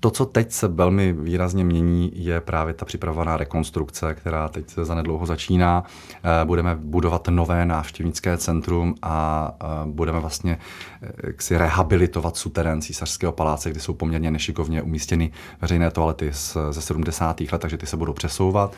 To, 0.00 0.10
co 0.10 0.26
teď 0.26 0.52
se 0.52 0.68
velmi 0.68 1.12
výrazně 1.12 1.64
mění, 1.64 2.12
je 2.14 2.40
právě 2.40 2.74
ta 2.74 2.84
připravovaná 2.84 3.36
rekonstrukce, 3.36 4.14
která 4.14 4.48
teď 4.48 4.70
se 4.70 4.84
zanedlouho 4.84 5.26
začíná. 5.26 5.84
Eh, 6.14 6.44
budeme 6.44 6.76
budovat 6.80 7.28
nové 7.28 7.66
návštěvnické 7.66 8.36
centrum 8.36 8.94
a 9.02 9.50
eh, 9.62 9.66
budeme 9.84 10.20
vlastně 10.20 10.58
eh, 11.02 11.32
si 11.38 11.58
rehabilitovat 11.58 12.36
suterén 12.36 12.82
císařského 12.82 13.32
paláce, 13.32 13.70
kde 13.70 13.80
jsou 13.80 13.94
poměrně 13.94 14.30
nešikovně 14.30 14.82
umístěny 14.82 15.30
veřejné 15.60 15.90
toalety 15.90 16.30
ze 16.70 16.82
70. 16.82 17.40
let, 17.40 17.58
takže 17.58 17.76
ty 17.76 17.86
se 17.86 17.96
budou 17.96 18.12
přesouvat. 18.12 18.74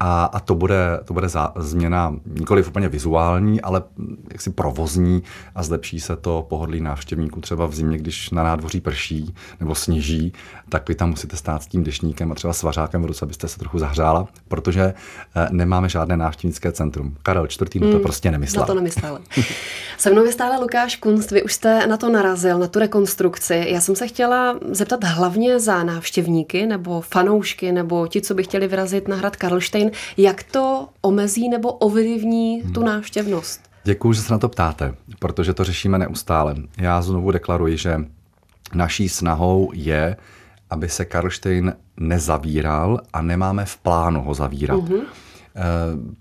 A, 0.00 0.24
a 0.24 0.40
to 0.40 0.54
bude, 0.54 1.00
to 1.04 1.14
bude 1.14 1.28
za, 1.28 1.52
změna 1.56 2.14
nikoli 2.26 2.64
úplně 2.64 2.88
vizuální, 2.88 3.60
ale 3.60 3.82
jaksi 4.32 4.50
provozní 4.50 5.22
a 5.54 5.62
zlepší 5.62 6.00
se 6.00 6.16
to 6.16 6.46
pohodlí 6.48 6.80
návštěvníků. 6.80 7.40
Třeba 7.40 7.66
v 7.66 7.74
zimě, 7.74 7.98
když 7.98 8.30
na 8.30 8.42
nádvoří 8.42 8.80
prší 8.80 9.34
nebo 9.60 9.74
sněží, 9.74 10.32
tak 10.68 10.88
vy 10.88 10.94
tam 10.94 11.10
musíte 11.10 11.36
stát 11.36 11.62
s 11.62 11.66
tím 11.66 11.84
dešníkem 11.84 12.32
a 12.32 12.34
třeba 12.34 12.52
svařákem 12.52 13.02
v 13.02 13.06
ruce, 13.06 13.24
abyste 13.24 13.48
se 13.48 13.58
trochu 13.58 13.78
zahřála, 13.78 14.28
protože 14.48 14.82
eh, 15.36 15.48
nemáme 15.50 15.88
žádné 15.88 16.16
návštěvnické 16.16 16.72
centrum. 16.72 17.16
Karel 17.22 17.44
IV. 17.44 17.82
Hmm, 17.82 17.92
to 17.92 17.98
prostě 17.98 18.30
nemyslel. 18.30 18.60
Na 18.60 18.66
to 18.66 18.74
nemyslel. 18.74 19.18
Se 19.98 20.10
mnou 20.10 20.24
je 20.24 20.32
stále 20.32 20.58
Lukáš 20.58 20.96
Kunst, 20.96 21.30
vy 21.30 21.42
už 21.42 21.52
jste 21.52 21.86
na 21.86 21.96
to 21.96 22.08
narazil, 22.08 22.58
na 22.58 22.66
tu 22.66 22.78
rekonstrukci. 22.78 23.64
Já 23.68 23.80
jsem 23.80 23.96
se 23.96 24.06
chtěla 24.06 24.58
zeptat 24.70 25.04
hlavně 25.04 25.60
za 25.60 25.82
návštěvníky 25.82 26.66
nebo 26.66 27.00
fanoušky 27.00 27.72
nebo 27.72 28.06
ti, 28.06 28.20
co 28.20 28.34
by 28.34 28.42
chtěli 28.42 28.68
vyrazit 28.68 29.08
na 29.08 29.16
hrad 29.16 29.36
Karlštejn, 29.36 29.81
jak 30.16 30.42
to 30.42 30.88
omezí 31.00 31.48
nebo 31.48 31.72
ovlivní 31.72 32.60
hmm. 32.60 32.72
tu 32.72 32.84
návštěvnost? 32.84 33.60
Děkuji, 33.84 34.12
že 34.12 34.22
se 34.22 34.32
na 34.32 34.38
to 34.38 34.48
ptáte, 34.48 34.94
protože 35.18 35.54
to 35.54 35.64
řešíme 35.64 35.98
neustále. 35.98 36.54
Já 36.78 37.02
znovu 37.02 37.30
deklaruji, 37.30 37.76
že 37.76 38.00
naší 38.74 39.08
snahou 39.08 39.70
je 39.74 40.16
aby 40.72 40.88
se 40.88 41.04
Karlštejn 41.04 41.74
nezavíral 41.96 43.00
a 43.12 43.22
nemáme 43.22 43.64
v 43.64 43.76
plánu 43.76 44.22
ho 44.22 44.34
zavírat. 44.34 44.78
Mm-hmm. 44.78 45.02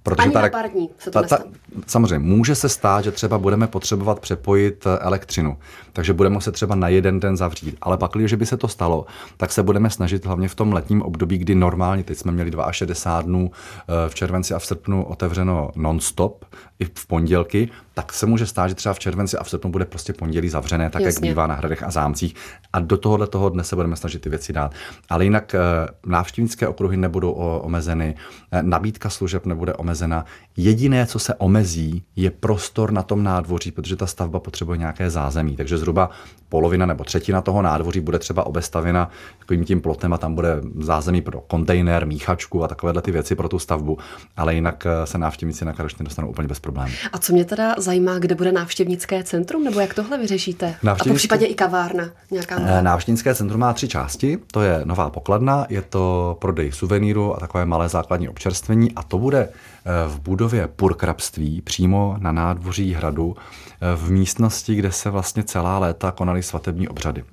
Protože 0.03 0.23
Ani 0.23 0.33
ta, 0.33 0.41
na 0.41 0.49
pár 0.49 0.69
dní 0.69 0.89
se 0.97 1.11
to 1.11 1.21
ta, 1.21 1.27
ta, 1.37 1.43
Samozřejmě, 1.87 2.19
může 2.19 2.55
se 2.55 2.69
stát, 2.69 3.03
že 3.03 3.11
třeba 3.11 3.37
budeme 3.37 3.67
potřebovat 3.67 4.19
přepojit 4.19 4.85
eh, 4.85 4.97
elektřinu, 4.99 5.57
takže 5.93 6.13
budeme 6.13 6.41
se 6.41 6.51
třeba 6.51 6.75
na 6.75 6.87
jeden 6.87 7.19
den 7.19 7.37
zavřít. 7.37 7.77
Ale 7.81 7.97
pak, 7.97 8.11
když 8.11 8.33
by 8.33 8.45
se 8.45 8.57
to 8.57 8.67
stalo, 8.67 9.05
tak 9.37 9.51
se 9.51 9.63
budeme 9.63 9.89
snažit 9.89 10.25
hlavně 10.25 10.47
v 10.47 10.55
tom 10.55 10.73
letním 10.73 11.01
období, 11.01 11.37
kdy 11.37 11.55
normálně, 11.55 12.03
teď 12.03 12.17
jsme 12.17 12.31
měli 12.31 12.51
62 12.71 13.21
dnů 13.21 13.51
eh, 13.51 14.09
v 14.09 14.15
červenci 14.15 14.53
a 14.53 14.59
v 14.59 14.65
srpnu 14.65 15.03
otevřeno 15.03 15.71
non-stop, 15.75 16.45
i 16.79 16.85
v 16.85 17.07
pondělky, 17.07 17.69
tak 17.93 18.13
se 18.13 18.25
může 18.25 18.45
stát, 18.45 18.67
že 18.67 18.75
třeba 18.75 18.93
v 18.93 18.99
červenci 18.99 19.37
a 19.37 19.43
v 19.43 19.49
srpnu 19.49 19.71
bude 19.71 19.85
prostě 19.85 20.13
pondělí 20.13 20.49
zavřené, 20.49 20.89
tak 20.89 21.01
Jasně. 21.01 21.27
jak 21.27 21.33
bývá 21.33 21.47
na 21.47 21.55
hradech 21.55 21.83
a 21.83 21.91
zámcích. 21.91 22.35
A 22.73 22.79
do 22.79 22.97
tohohle 22.97 23.27
toho 23.27 23.49
dne 23.49 23.63
se 23.63 23.75
budeme 23.75 23.95
snažit 23.95 24.21
ty 24.21 24.29
věci 24.29 24.53
dát. 24.53 24.71
Ale 25.09 25.23
jinak 25.23 25.55
eh, 25.55 25.59
návštěvnické 26.05 26.67
okruhy 26.67 26.97
nebudou 26.97 27.31
omezeny, 27.31 28.15
nabídka 28.61 29.09
služeb 29.21 29.45
nebude 29.45 29.73
omezena. 29.73 30.25
Jediné, 30.57 31.05
co 31.05 31.19
se 31.19 31.35
omezí, 31.35 32.03
je 32.15 32.31
prostor 32.31 32.91
na 32.91 33.03
tom 33.03 33.23
nádvoří, 33.23 33.71
protože 33.71 33.95
ta 33.95 34.07
stavba 34.07 34.39
potřebuje 34.39 34.77
nějaké 34.77 35.09
zázemí. 35.09 35.55
Takže 35.55 35.77
zhruba 35.77 36.09
polovina 36.49 36.85
nebo 36.85 37.03
třetina 37.03 37.41
toho 37.41 37.61
nádvoří 37.61 37.99
bude 37.99 38.19
třeba 38.19 38.45
obestavěna 38.45 39.09
takovým 39.39 39.65
tím 39.65 39.81
plotem 39.81 40.13
a 40.13 40.17
tam 40.17 40.35
bude 40.35 40.61
zázemí 40.79 41.21
pro 41.21 41.41
kontejner, 41.41 42.07
míchačku 42.07 42.63
a 42.63 42.67
takovéhle 42.67 43.01
ty 43.01 43.11
věci 43.11 43.35
pro 43.35 43.49
tu 43.49 43.59
stavbu. 43.59 43.97
Ale 44.37 44.55
jinak 44.55 44.85
eh, 44.85 45.05
se 45.07 45.17
návštěvníci 45.17 45.65
na 45.65 45.73
Karlštejn 45.73 46.05
dostanou 46.05 46.27
úplně 46.27 46.47
bez 46.47 46.59
problémů. 46.59 46.91
A 47.13 47.17
co 47.17 47.33
mě 47.33 47.45
teda 47.45 47.75
zajímá, 47.77 48.19
kde 48.19 48.35
bude 48.35 48.51
návštěvnické 48.51 49.23
centrum, 49.23 49.63
nebo 49.63 49.79
jak 49.79 49.93
tohle 49.93 50.17
vyřešíte? 50.17 50.65
Návštěvnické... 50.65 51.09
A 51.09 51.13
po 51.13 51.15
případě 51.15 51.45
i 51.45 51.55
kavárna 51.55 52.09
nějaká? 52.31 52.55
Eh, 52.59 52.81
návštěvnické 52.81 53.35
centrum 53.35 53.59
má 53.59 53.73
tři 53.73 53.87
části. 53.87 54.37
To 54.51 54.61
je 54.61 54.81
nová 54.83 55.09
pokladna, 55.09 55.65
je 55.69 55.81
to 55.81 56.37
prodej 56.39 56.71
suvenýru 56.71 57.35
a 57.35 57.39
takové 57.39 57.65
malé 57.65 57.89
základní 57.89 58.29
občerstvení 58.29 58.91
a 58.95 59.03
to 59.11 59.17
bude 59.17 59.49
v 60.07 60.19
budově 60.19 60.67
purkrabství 60.67 61.61
přímo 61.61 62.15
na 62.19 62.31
nádvoří 62.31 62.93
hradu 62.93 63.35
v 63.95 64.11
místnosti, 64.11 64.75
kde 64.75 64.91
se 64.91 65.09
vlastně 65.09 65.43
celá 65.43 65.79
léta 65.79 66.11
konaly 66.11 66.43
svatební 66.43 66.87
obřady. 66.87 67.23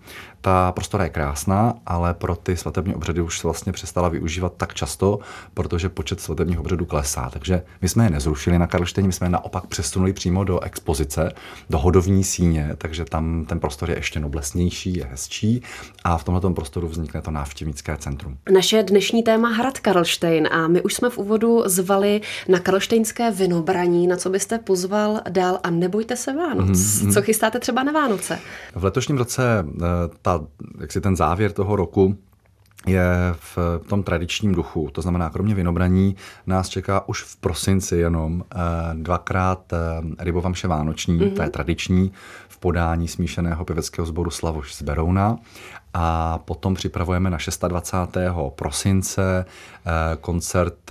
Ta 0.40 0.73
prostora 0.73 1.05
je 1.05 1.11
krásná, 1.11 1.75
ale 1.87 2.14
pro 2.14 2.37
ty 2.37 2.57
svatební 2.57 2.95
obřady 2.95 3.21
už 3.21 3.38
se 3.38 3.47
vlastně 3.47 3.73
přestala 3.73 4.09
využívat 4.09 4.52
tak 4.57 4.75
často, 4.75 5.19
protože 5.55 5.88
počet 5.88 6.21
svatebních 6.21 6.61
obřadů 6.61 6.87
klesá. 6.87 7.31
Takže 7.31 7.62
my 7.83 7.88
jsme 7.88 8.05
je 8.05 8.11
nezrušili 8.11 8.59
na 8.59 8.67
Karlštejně, 8.67 9.07
my 9.07 9.12
jsme 9.12 9.26
je 9.26 9.31
naopak 9.31 9.67
přesunuli 9.67 10.12
přímo 10.12 10.45
do 10.45 10.61
expozice, 10.61 11.33
do 11.71 11.78
hodovní 11.78 12.25
síně, 12.25 12.71
takže 12.78 13.05
tam 13.05 13.45
ten 13.45 13.61
prostor 13.61 13.90
je 13.90 13.97
ještě 13.97 14.21
noblesnější, 14.21 14.97
je 14.97 15.05
hezčí 15.05 15.62
a 16.05 16.19
v 16.19 16.25
tomto 16.25 16.50
prostoru 16.50 16.88
vznikne 16.88 17.23
to 17.23 17.31
návštěvnické 17.31 17.97
centrum. 17.97 18.38
Naše 18.52 18.83
dnešní 18.83 19.23
téma 19.23 19.49
Hrad 19.49 19.78
Karlštejn 19.78 20.49
a 20.52 20.69
my 20.69 20.83
už 20.83 20.95
jsme 20.95 21.11
v 21.11 21.19
úvodu 21.19 21.62
zvali 21.67 22.21
na 22.49 22.59
karlštejnské 22.59 23.30
vinobraní, 23.30 24.07
na 24.07 24.16
co 24.16 24.30
byste 24.30 24.59
pozval 24.59 25.21
dál 25.30 25.59
a 25.62 25.71
nebojte 25.71 26.16
se 26.16 26.33
Vánoc. 26.33 26.68
Mm-hmm. 26.68 27.12
Co 27.12 27.23
chystáte 27.23 27.59
třeba 27.59 27.83
na 27.83 27.92
Vánoce? 27.92 28.38
V 28.75 28.85
letošním 28.85 29.18
roce 29.18 29.64
eh, 29.76 29.83
ta, 30.23 30.40
jak 30.80 30.92
si 30.92 31.00
ten 31.00 31.16
závěr 31.16 31.52
toho 31.52 31.76
roku 31.76 32.16
je 32.87 33.35
v 33.54 33.59
tom 33.88 34.02
tradičním 34.02 34.54
duchu. 34.54 34.88
To 34.92 35.02
znamená, 35.02 35.30
kromě 35.30 35.54
vinobraní 35.54 36.16
nás 36.47 36.68
čeká 36.68 37.09
už 37.09 37.23
v 37.23 37.37
prosinci 37.37 37.97
jenom 37.97 38.45
eh, 38.54 38.59
dvakrát 38.95 39.73
eh, 39.73 39.76
rybovamše 40.25 40.68
vánoční, 40.68 41.21
mm-hmm. 41.21 41.35
to 41.35 41.42
je 41.42 41.50
tradiční, 41.50 42.12
v 42.49 42.59
podání 42.59 43.09
smíšeného 43.09 43.64
pěveckého 43.64 44.07
sboru 44.07 44.30
Slavoš 44.30 44.75
z 44.75 44.83
Berouna. 44.83 45.38
A 46.00 46.38
potom 46.38 46.75
připravujeme 46.75 47.31
na 47.31 47.38
26. 47.69 48.19
prosince 48.55 49.45
koncert 50.21 50.90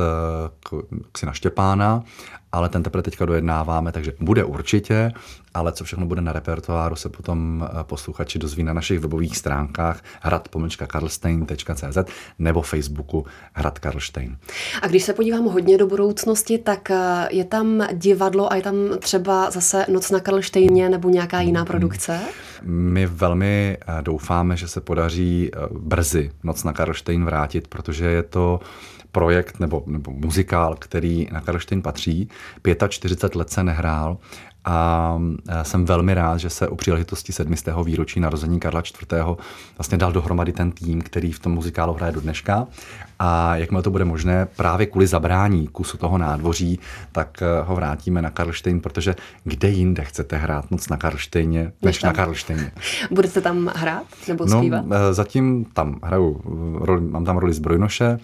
na 1.25 1.33
Štěpána 1.33 2.03
ale 2.51 2.69
ten 2.69 2.83
teprve 2.83 3.03
teďka 3.03 3.25
dojednáváme, 3.25 3.91
takže 3.91 4.13
bude 4.19 4.43
určitě, 4.43 5.11
ale 5.53 5.71
co 5.71 5.83
všechno 5.83 6.05
bude 6.05 6.21
na 6.21 6.31
repertoáru, 6.31 6.95
se 6.95 7.09
potom 7.09 7.67
eh, 7.69 7.83
posluchači 7.83 8.39
dozví 8.39 8.63
na 8.63 8.73
našich 8.73 8.99
webových 8.99 9.37
stránkách 9.37 10.03
hrad-karlstein.cz 10.21 11.97
nebo 12.39 12.61
Facebooku 12.61 13.25
Hrad 13.53 13.79
Karlstein. 13.79 14.37
A 14.81 14.87
když 14.87 15.03
se 15.03 15.13
podívám 15.13 15.45
hodně 15.45 15.77
do 15.77 15.87
budoucnosti, 15.87 16.57
tak 16.57 16.91
eh, 16.91 17.27
je 17.31 17.43
tam 17.43 17.87
divadlo 17.93 18.51
a 18.51 18.55
je 18.55 18.61
tam 18.61 18.75
třeba 18.99 19.51
zase 19.51 19.85
Noc 19.89 20.11
na 20.11 20.19
Karlštejně 20.19 20.89
nebo 20.89 21.09
nějaká 21.09 21.41
jiná 21.41 21.65
produkce? 21.65 22.19
My 22.63 23.05
velmi 23.05 23.77
eh, 23.81 24.01
doufáme, 24.01 24.57
že 24.57 24.67
se 24.67 24.81
podaří 24.81 24.96
brzy 25.71 26.31
Noc 26.43 26.63
na 26.63 26.73
Karlštejn 26.73 27.25
vrátit, 27.25 27.67
protože 27.67 28.05
je 28.05 28.23
to 28.23 28.59
projekt 29.17 29.59
nebo, 29.59 29.83
nebo 29.85 30.11
muzikál, 30.11 30.75
který 30.79 31.27
na 31.31 31.41
Karlštejn 31.41 31.81
patří. 31.81 32.29
45 32.89 33.35
let 33.35 33.49
se 33.49 33.63
nehrál 33.63 34.17
a 34.65 35.19
jsem 35.63 35.85
velmi 35.85 36.13
rád, 36.13 36.37
že 36.37 36.49
se 36.49 36.67
u 36.67 36.75
příležitosti 36.75 37.33
7. 37.33 37.55
výročí 37.83 38.19
narození 38.19 38.59
Karla 38.59 38.81
IV. 38.81 39.19
vlastně 39.77 39.97
dal 39.97 40.11
dohromady 40.11 40.51
ten 40.51 40.71
tým, 40.71 41.01
který 41.01 41.31
v 41.31 41.39
tom 41.39 41.51
muzikálu 41.51 41.93
hraje 41.93 42.11
do 42.11 42.21
dneška. 42.21 42.67
A 43.19 43.55
jakmile 43.55 43.83
to 43.83 43.91
bude 43.91 44.05
možné, 44.05 44.47
právě 44.55 44.85
kvůli 44.85 45.07
zabrání 45.07 45.67
kusu 45.67 45.97
toho 45.97 46.17
nádvoří, 46.17 46.79
tak 47.11 47.41
eh, 47.41 47.63
ho 47.63 47.75
vrátíme 47.75 48.21
na 48.21 48.29
Karlštejn, 48.29 48.79
protože 48.79 49.15
kde 49.43 49.69
jinde 49.69 50.03
chcete 50.03 50.37
hrát 50.37 50.71
moc 50.71 50.89
na 50.89 50.97
Karlštejně, 50.97 51.71
než 51.81 52.03
na 52.03 52.13
Karlštejně. 52.13 52.71
Budete 53.11 53.41
tam 53.41 53.71
hrát 53.75 54.05
nebo 54.27 54.45
no, 54.45 54.57
zpívat? 54.59 54.85
No, 54.85 55.13
zatím 55.13 55.65
tam 55.65 55.99
hraju, 56.03 56.41
roli, 56.79 57.01
mám 57.01 57.25
tam 57.25 57.37
roli 57.37 57.53
zbrojnoše, 57.53 58.19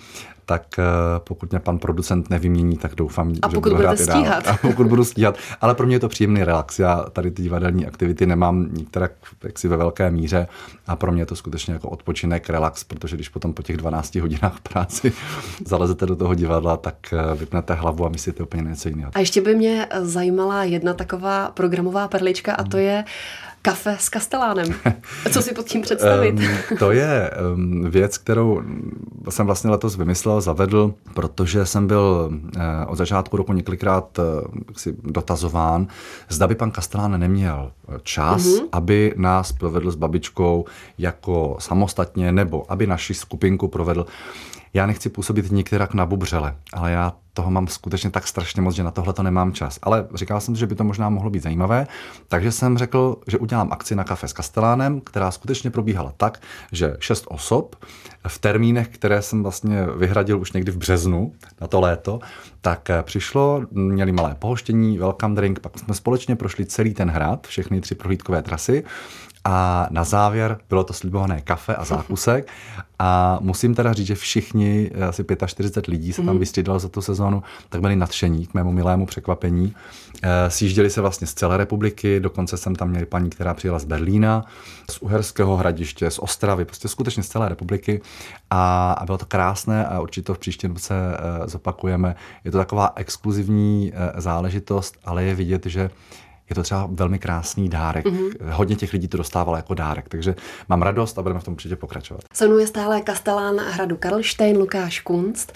tak 0.45 0.79
eh, 0.79 0.83
pokud 1.19 1.51
mě 1.51 1.59
pan 1.59 1.79
producent 1.79 2.29
nevymění, 2.29 2.77
tak 2.77 2.95
doufám, 2.95 3.33
a 3.41 3.49
že 3.49 3.57
budu 3.57 3.75
hrát 3.75 3.99
stíhat. 3.99 4.47
A 4.47 4.57
pokud 4.61 4.87
budu 4.87 5.03
stíhat. 5.03 5.37
Ale 5.61 5.75
pro 5.75 5.87
mě 5.87 5.95
je 5.95 5.99
to 5.99 6.09
příjemný 6.09 6.43
relax. 6.43 6.79
Já 6.79 7.05
tady 7.13 7.31
ty 7.31 7.41
divadelní 7.41 7.87
aktivity 7.87 8.25
nemám 8.25 8.67
některé 8.71 9.09
jaksi 9.43 9.67
ve 9.67 9.77
velké 9.77 10.11
míře 10.11 10.47
a 10.87 10.95
pro 10.95 11.11
mě 11.11 11.21
je 11.21 11.25
to 11.25 11.35
skutečně 11.35 11.73
jako 11.73 11.89
odpočinek, 11.89 12.49
relax, 12.49 12.83
protože 12.83 13.15
když 13.15 13.29
potom 13.29 13.53
po 13.53 13.61
těch 13.61 13.77
12 13.77 14.15
hodinách 14.15 14.59
práci 14.59 15.13
zalezete 15.65 16.05
do 16.05 16.15
toho 16.15 16.35
divadla, 16.35 16.77
tak 16.77 16.95
eh, 17.13 17.35
vypnete 17.35 17.73
hlavu 17.73 18.05
a 18.05 18.09
myslíte 18.09 18.43
úplně 18.43 18.63
něco 18.63 18.89
jiného. 18.89 19.11
A 19.15 19.19
ještě 19.19 19.41
by 19.41 19.55
mě 19.55 19.87
zajímala 20.01 20.63
jedna 20.63 20.93
taková 20.93 21.51
programová 21.51 22.07
perlička 22.07 22.53
a 22.53 22.63
to 22.63 22.77
je 22.77 23.03
kafe 23.65 23.97
s 23.99 24.09
kastelánem. 24.09 24.73
Co 25.31 25.41
si 25.41 25.53
pod 25.53 25.65
tím 25.65 25.81
představit? 25.87 26.35
um, 26.71 26.77
to 26.77 26.91
je 26.91 27.31
um, 27.53 27.89
věc, 27.89 28.17
kterou 28.17 28.61
jsem 29.29 29.45
vlastně 29.45 29.69
letos 29.69 29.95
vymyslel, 29.95 30.41
zavedl, 30.41 30.93
protože 31.13 31.65
jsem 31.65 31.87
byl 31.87 32.29
uh, 32.31 32.61
od 32.87 32.95
začátku 32.95 33.37
roku 33.37 33.53
několikrát 33.53 34.19
uh, 34.19 34.25
si 34.77 34.95
dotazován, 35.03 35.87
zda 36.29 36.47
by 36.47 36.55
pan 36.55 36.71
Kastelán 36.71 37.19
neměl 37.19 37.71
čas, 38.03 38.41
mm-hmm. 38.41 38.67
aby 38.71 39.13
nás 39.17 39.51
provedl 39.51 39.91
s 39.91 39.95
babičkou 39.95 40.65
jako 40.97 41.57
samostatně, 41.59 42.31
nebo 42.31 42.71
aby 42.71 42.87
naši 42.87 43.13
skupinku 43.13 43.67
provedl 43.67 44.05
já 44.73 44.85
nechci 44.85 45.09
působit 45.09 45.51
některak 45.51 45.93
na 45.93 46.05
bubřele, 46.05 46.55
ale 46.73 46.91
já 46.91 47.13
toho 47.33 47.51
mám 47.51 47.67
skutečně 47.67 48.09
tak 48.09 48.27
strašně 48.27 48.61
moc, 48.61 48.75
že 48.75 48.83
na 48.83 48.91
tohle 48.91 49.13
to 49.13 49.23
nemám 49.23 49.53
čas. 49.53 49.79
Ale 49.81 50.07
říkal 50.13 50.41
jsem, 50.41 50.55
že 50.55 50.67
by 50.67 50.75
to 50.75 50.83
možná 50.83 51.09
mohlo 51.09 51.29
být 51.29 51.43
zajímavé, 51.43 51.87
takže 52.27 52.51
jsem 52.51 52.77
řekl, 52.77 53.15
že 53.27 53.37
udělám 53.37 53.71
akci 53.71 53.95
na 53.95 54.03
kafe 54.03 54.27
s 54.27 54.33
Kastelánem, 54.33 55.01
která 55.01 55.31
skutečně 55.31 55.71
probíhala 55.71 56.13
tak, 56.17 56.41
že 56.71 56.97
šest 56.99 57.25
osob 57.27 57.75
v 58.27 58.39
termínech, 58.39 58.87
které 58.87 59.21
jsem 59.21 59.43
vlastně 59.43 59.85
vyhradil 59.97 60.39
už 60.39 60.51
někdy 60.51 60.71
v 60.71 60.77
březnu 60.77 61.33
na 61.61 61.67
to 61.67 61.81
léto, 61.81 62.19
tak 62.61 62.89
přišlo, 63.01 63.61
měli 63.71 64.11
malé 64.11 64.35
pohoštění, 64.39 64.97
welcome 64.97 65.35
drink, 65.35 65.59
pak 65.59 65.79
jsme 65.79 65.93
společně 65.93 66.35
prošli 66.35 66.65
celý 66.65 66.93
ten 66.93 67.09
hrad, 67.09 67.47
všechny 67.47 67.81
tři 67.81 67.95
prohlídkové 67.95 68.41
trasy 68.41 68.83
a 69.45 69.87
na 69.91 70.03
závěr 70.03 70.57
bylo 70.69 70.83
to 70.83 70.93
slibované 70.93 71.41
kafe 71.41 71.75
a 71.75 71.85
zákusek. 71.85 72.47
A 72.99 73.37
musím 73.41 73.75
teda 73.75 73.93
říct, 73.93 74.07
že 74.07 74.15
všichni, 74.15 74.91
asi 75.09 75.25
45 75.45 75.91
lidí 75.91 76.13
se 76.13 76.21
tam 76.21 76.25
mhm. 76.25 76.39
vystřídalo 76.39 76.79
za 76.79 76.89
tu 76.89 77.01
sezónu, 77.01 77.43
tak 77.69 77.81
byli 77.81 77.95
nadšení 77.95 78.47
k 78.47 78.53
mému 78.53 78.71
milému 78.71 79.05
překvapení. 79.05 79.75
E, 80.21 80.49
sjížděli 80.49 80.89
se 80.89 81.01
vlastně 81.01 81.27
z 81.27 81.33
celé 81.33 81.57
republiky, 81.57 82.19
dokonce 82.19 82.57
jsem 82.57 82.75
tam 82.75 82.89
měl 82.89 83.05
paní, 83.05 83.29
která 83.29 83.53
přijela 83.53 83.79
z 83.79 83.85
Berlína, 83.85 84.45
z 84.89 84.97
Uherského 84.97 85.57
hradiště, 85.57 86.11
z 86.11 86.19
Ostravy, 86.19 86.65
prostě 86.65 86.87
skutečně 86.87 87.23
z 87.23 87.27
celé 87.27 87.49
republiky. 87.49 88.01
A, 88.49 88.91
a 88.93 89.05
bylo 89.05 89.17
to 89.17 89.25
krásné 89.25 89.85
a 89.85 89.99
určitě 89.99 90.25
to 90.25 90.33
v 90.33 90.39
příštím 90.39 90.73
roce 90.73 90.95
e, 90.95 91.47
zopakujeme. 91.47 92.15
Je 92.43 92.51
to 92.51 92.57
taková 92.57 92.93
exkluzivní 92.95 93.93
e, 93.95 94.21
záležitost, 94.21 94.97
ale 95.05 95.23
je 95.23 95.35
vidět, 95.35 95.65
že 95.65 95.89
je 96.49 96.55
to 96.55 96.63
třeba 96.63 96.89
velmi 96.91 97.19
krásný 97.19 97.69
dárek. 97.69 98.05
Mm-hmm. 98.05 98.31
Hodně 98.49 98.75
těch 98.75 98.93
lidí 98.93 99.07
to 99.07 99.17
dostávalo 99.17 99.57
jako 99.57 99.73
dárek, 99.73 100.09
takže 100.09 100.35
mám 100.69 100.81
radost 100.81 101.17
a 101.17 101.21
budeme 101.21 101.39
v 101.39 101.43
tom 101.43 101.53
určitě 101.53 101.75
pokračovat. 101.75 102.21
Se 102.33 102.47
mnou 102.47 102.57
je 102.57 102.67
stále 102.67 103.01
kastelán 103.01 103.55
hradu 103.59 103.97
Karlštejn 103.97 104.57
Lukáš 104.57 104.99
Kunst. 104.99 105.53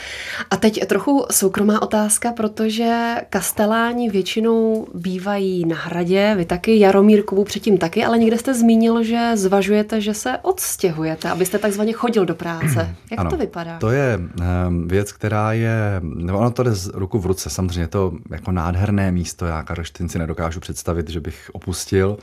A 0.51 0.57
teď 0.57 0.87
trochu 0.87 1.25
soukromá 1.31 1.81
otázka, 1.81 2.31
protože 2.31 3.15
kasteláni 3.29 4.09
většinou 4.09 4.87
bývají 4.93 5.65
na 5.65 5.75
hradě, 5.75 6.33
vy 6.37 6.45
taky, 6.45 6.79
Jaromír 6.79 7.23
Kubu 7.23 7.43
předtím 7.43 7.77
taky, 7.77 8.05
ale 8.05 8.17
někde 8.17 8.37
jste 8.37 8.53
zmínil, 8.53 9.03
že 9.03 9.31
zvažujete, 9.35 10.01
že 10.01 10.13
se 10.13 10.37
odstěhujete, 10.41 11.29
abyste 11.29 11.57
takzvaně 11.57 11.93
chodil 11.93 12.25
do 12.25 12.35
práce. 12.35 12.95
Jak 13.11 13.19
ano, 13.19 13.29
to 13.29 13.37
vypadá? 13.37 13.77
To 13.77 13.89
je 13.89 14.19
um, 14.67 14.87
věc, 14.87 15.11
která 15.11 15.53
je, 15.53 16.01
no 16.01 16.39
ono 16.39 16.51
to 16.51 16.63
jde 16.63 16.75
z 16.75 16.87
ruku 16.93 17.19
v 17.19 17.25
ruce, 17.25 17.49
samozřejmě 17.49 17.87
to 17.87 18.13
jako 18.31 18.51
nádherné 18.51 19.11
místo, 19.11 19.45
já 19.45 19.63
Karlštejn 19.63 20.09
si 20.09 20.19
nedokážu 20.19 20.59
představit, 20.77 21.09
že 21.09 21.19
bych 21.19 21.49
opustil, 21.53 22.17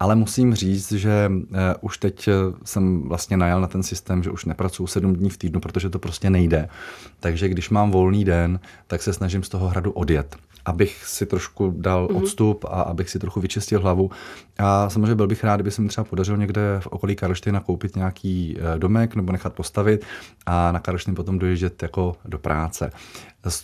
ale 0.00 0.14
musím 0.14 0.54
říct, 0.54 0.92
že 0.92 1.30
uh, 1.32 1.56
už 1.80 1.98
teď 1.98 2.28
jsem 2.64 3.08
vlastně 3.08 3.36
najal 3.36 3.60
na 3.60 3.66
ten 3.66 3.82
systém, 3.82 4.22
že 4.22 4.30
už 4.30 4.44
nepracuju 4.44 4.86
sedm 4.86 5.16
dní 5.16 5.30
v 5.30 5.36
týdnu, 5.36 5.60
protože 5.60 5.90
to 5.90 5.98
prostě 5.98 6.30
nejde. 6.30 6.68
Takže 7.20 7.48
když 7.48 7.70
mám 7.70 7.90
volný 7.90 8.24
den, 8.24 8.60
tak 8.86 9.02
se 9.02 9.12
snažím 9.12 9.42
z 9.42 9.48
toho 9.48 9.68
hradu 9.68 9.92
odjet 9.92 10.36
abych 10.64 11.04
si 11.06 11.26
trošku 11.26 11.74
dal 11.76 12.06
mm-hmm. 12.06 12.16
odstup 12.16 12.64
a 12.64 12.68
abych 12.68 13.10
si 13.10 13.18
trochu 13.18 13.40
vyčistil 13.40 13.80
hlavu. 13.80 14.10
A 14.58 14.90
samozřejmě 14.90 15.14
byl 15.14 15.26
bych 15.26 15.44
rád, 15.44 15.56
kdyby 15.56 15.70
se 15.70 15.82
mi 15.82 15.88
třeba 15.88 16.04
podařilo 16.04 16.36
někde 16.36 16.80
v 16.80 16.86
okolí 16.86 17.16
Karlštejna 17.16 17.60
koupit 17.60 17.96
nějaký 17.96 18.56
eh, 18.58 18.78
domek 18.78 19.14
nebo 19.14 19.32
nechat 19.32 19.52
postavit 19.52 20.04
a 20.46 20.72
na 20.72 20.80
Karlštejn 20.80 21.14
potom 21.14 21.38
dojíždět 21.38 21.82
jako 21.82 22.16
do 22.24 22.38
práce. 22.38 22.90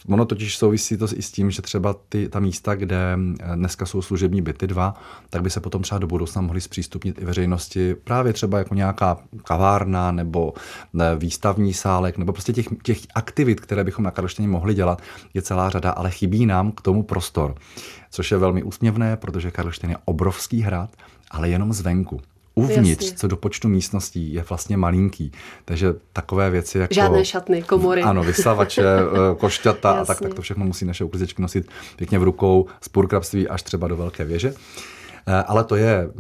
Ono 0.08 0.24
totiž 0.24 0.56
souvisí 0.56 0.96
to 0.96 1.06
i 1.14 1.22
s 1.22 1.32
tím, 1.32 1.50
že 1.50 1.62
třeba 1.62 1.94
ty, 2.08 2.28
ta 2.28 2.40
místa, 2.40 2.74
kde 2.74 3.18
eh, 3.40 3.56
dneska 3.56 3.86
jsou 3.86 4.02
služební 4.02 4.42
byty 4.42 4.66
dva, 4.66 4.94
tak 5.30 5.42
by 5.42 5.50
se 5.50 5.60
potom 5.60 5.82
třeba 5.82 5.98
do 5.98 6.06
budoucna 6.06 6.42
mohly 6.42 6.60
zpřístupnit 6.60 7.22
i 7.22 7.24
veřejnosti 7.24 7.94
právě 7.94 8.32
třeba 8.32 8.58
jako 8.58 8.74
nějaká 8.74 9.18
kavárna 9.44 10.12
nebo 10.12 10.52
ne, 10.92 11.16
výstavní 11.16 11.74
sálek, 11.74 12.18
nebo 12.18 12.32
prostě 12.32 12.52
těch, 12.52 12.66
těch 12.82 12.98
aktivit, 13.14 13.60
které 13.60 13.84
bychom 13.84 14.04
na 14.04 14.10
Karlštejně 14.10 14.48
mohli 14.48 14.74
dělat, 14.74 15.02
je 15.34 15.42
celá 15.42 15.70
řada, 15.70 15.90
ale 15.90 16.10
chybí 16.10 16.46
nám 16.46 16.72
k 16.72 16.80
tomu 16.80 16.89
prostor. 17.02 17.54
Což 18.10 18.30
je 18.30 18.38
velmi 18.38 18.62
úsměvné, 18.62 19.16
protože 19.16 19.50
Karlštejn 19.50 19.90
je 19.90 19.96
obrovský 20.04 20.60
hrad, 20.60 20.90
ale 21.30 21.48
jenom 21.48 21.72
zvenku 21.72 22.20
uvnitř, 22.54 23.04
Jasně. 23.04 23.16
co 23.16 23.28
do 23.28 23.36
počtu 23.36 23.68
místností, 23.68 24.34
je 24.34 24.44
vlastně 24.48 24.76
malinký. 24.76 25.32
Takže 25.64 25.94
takové 26.12 26.50
věci 26.50 26.78
jako... 26.78 26.94
Žádné 26.94 27.24
šatny, 27.24 27.62
komory. 27.62 28.02
Ano, 28.02 28.22
vysavače, 28.22 28.82
eh, 28.86 29.34
košťata 29.38 29.90
a 29.90 30.04
tak, 30.04 30.20
tak 30.20 30.34
to 30.34 30.42
všechno 30.42 30.64
musí 30.64 30.84
naše 30.84 31.04
uklizečky 31.04 31.42
nosit 31.42 31.68
pěkně 31.96 32.18
v 32.18 32.22
rukou 32.22 32.66
z 32.80 32.88
purkrabství 32.88 33.48
až 33.48 33.62
třeba 33.62 33.88
do 33.88 33.96
velké 33.96 34.24
věže. 34.24 34.54
Eh, 35.30 35.42
ale 35.46 35.64
to 35.64 35.76
je, 35.76 36.10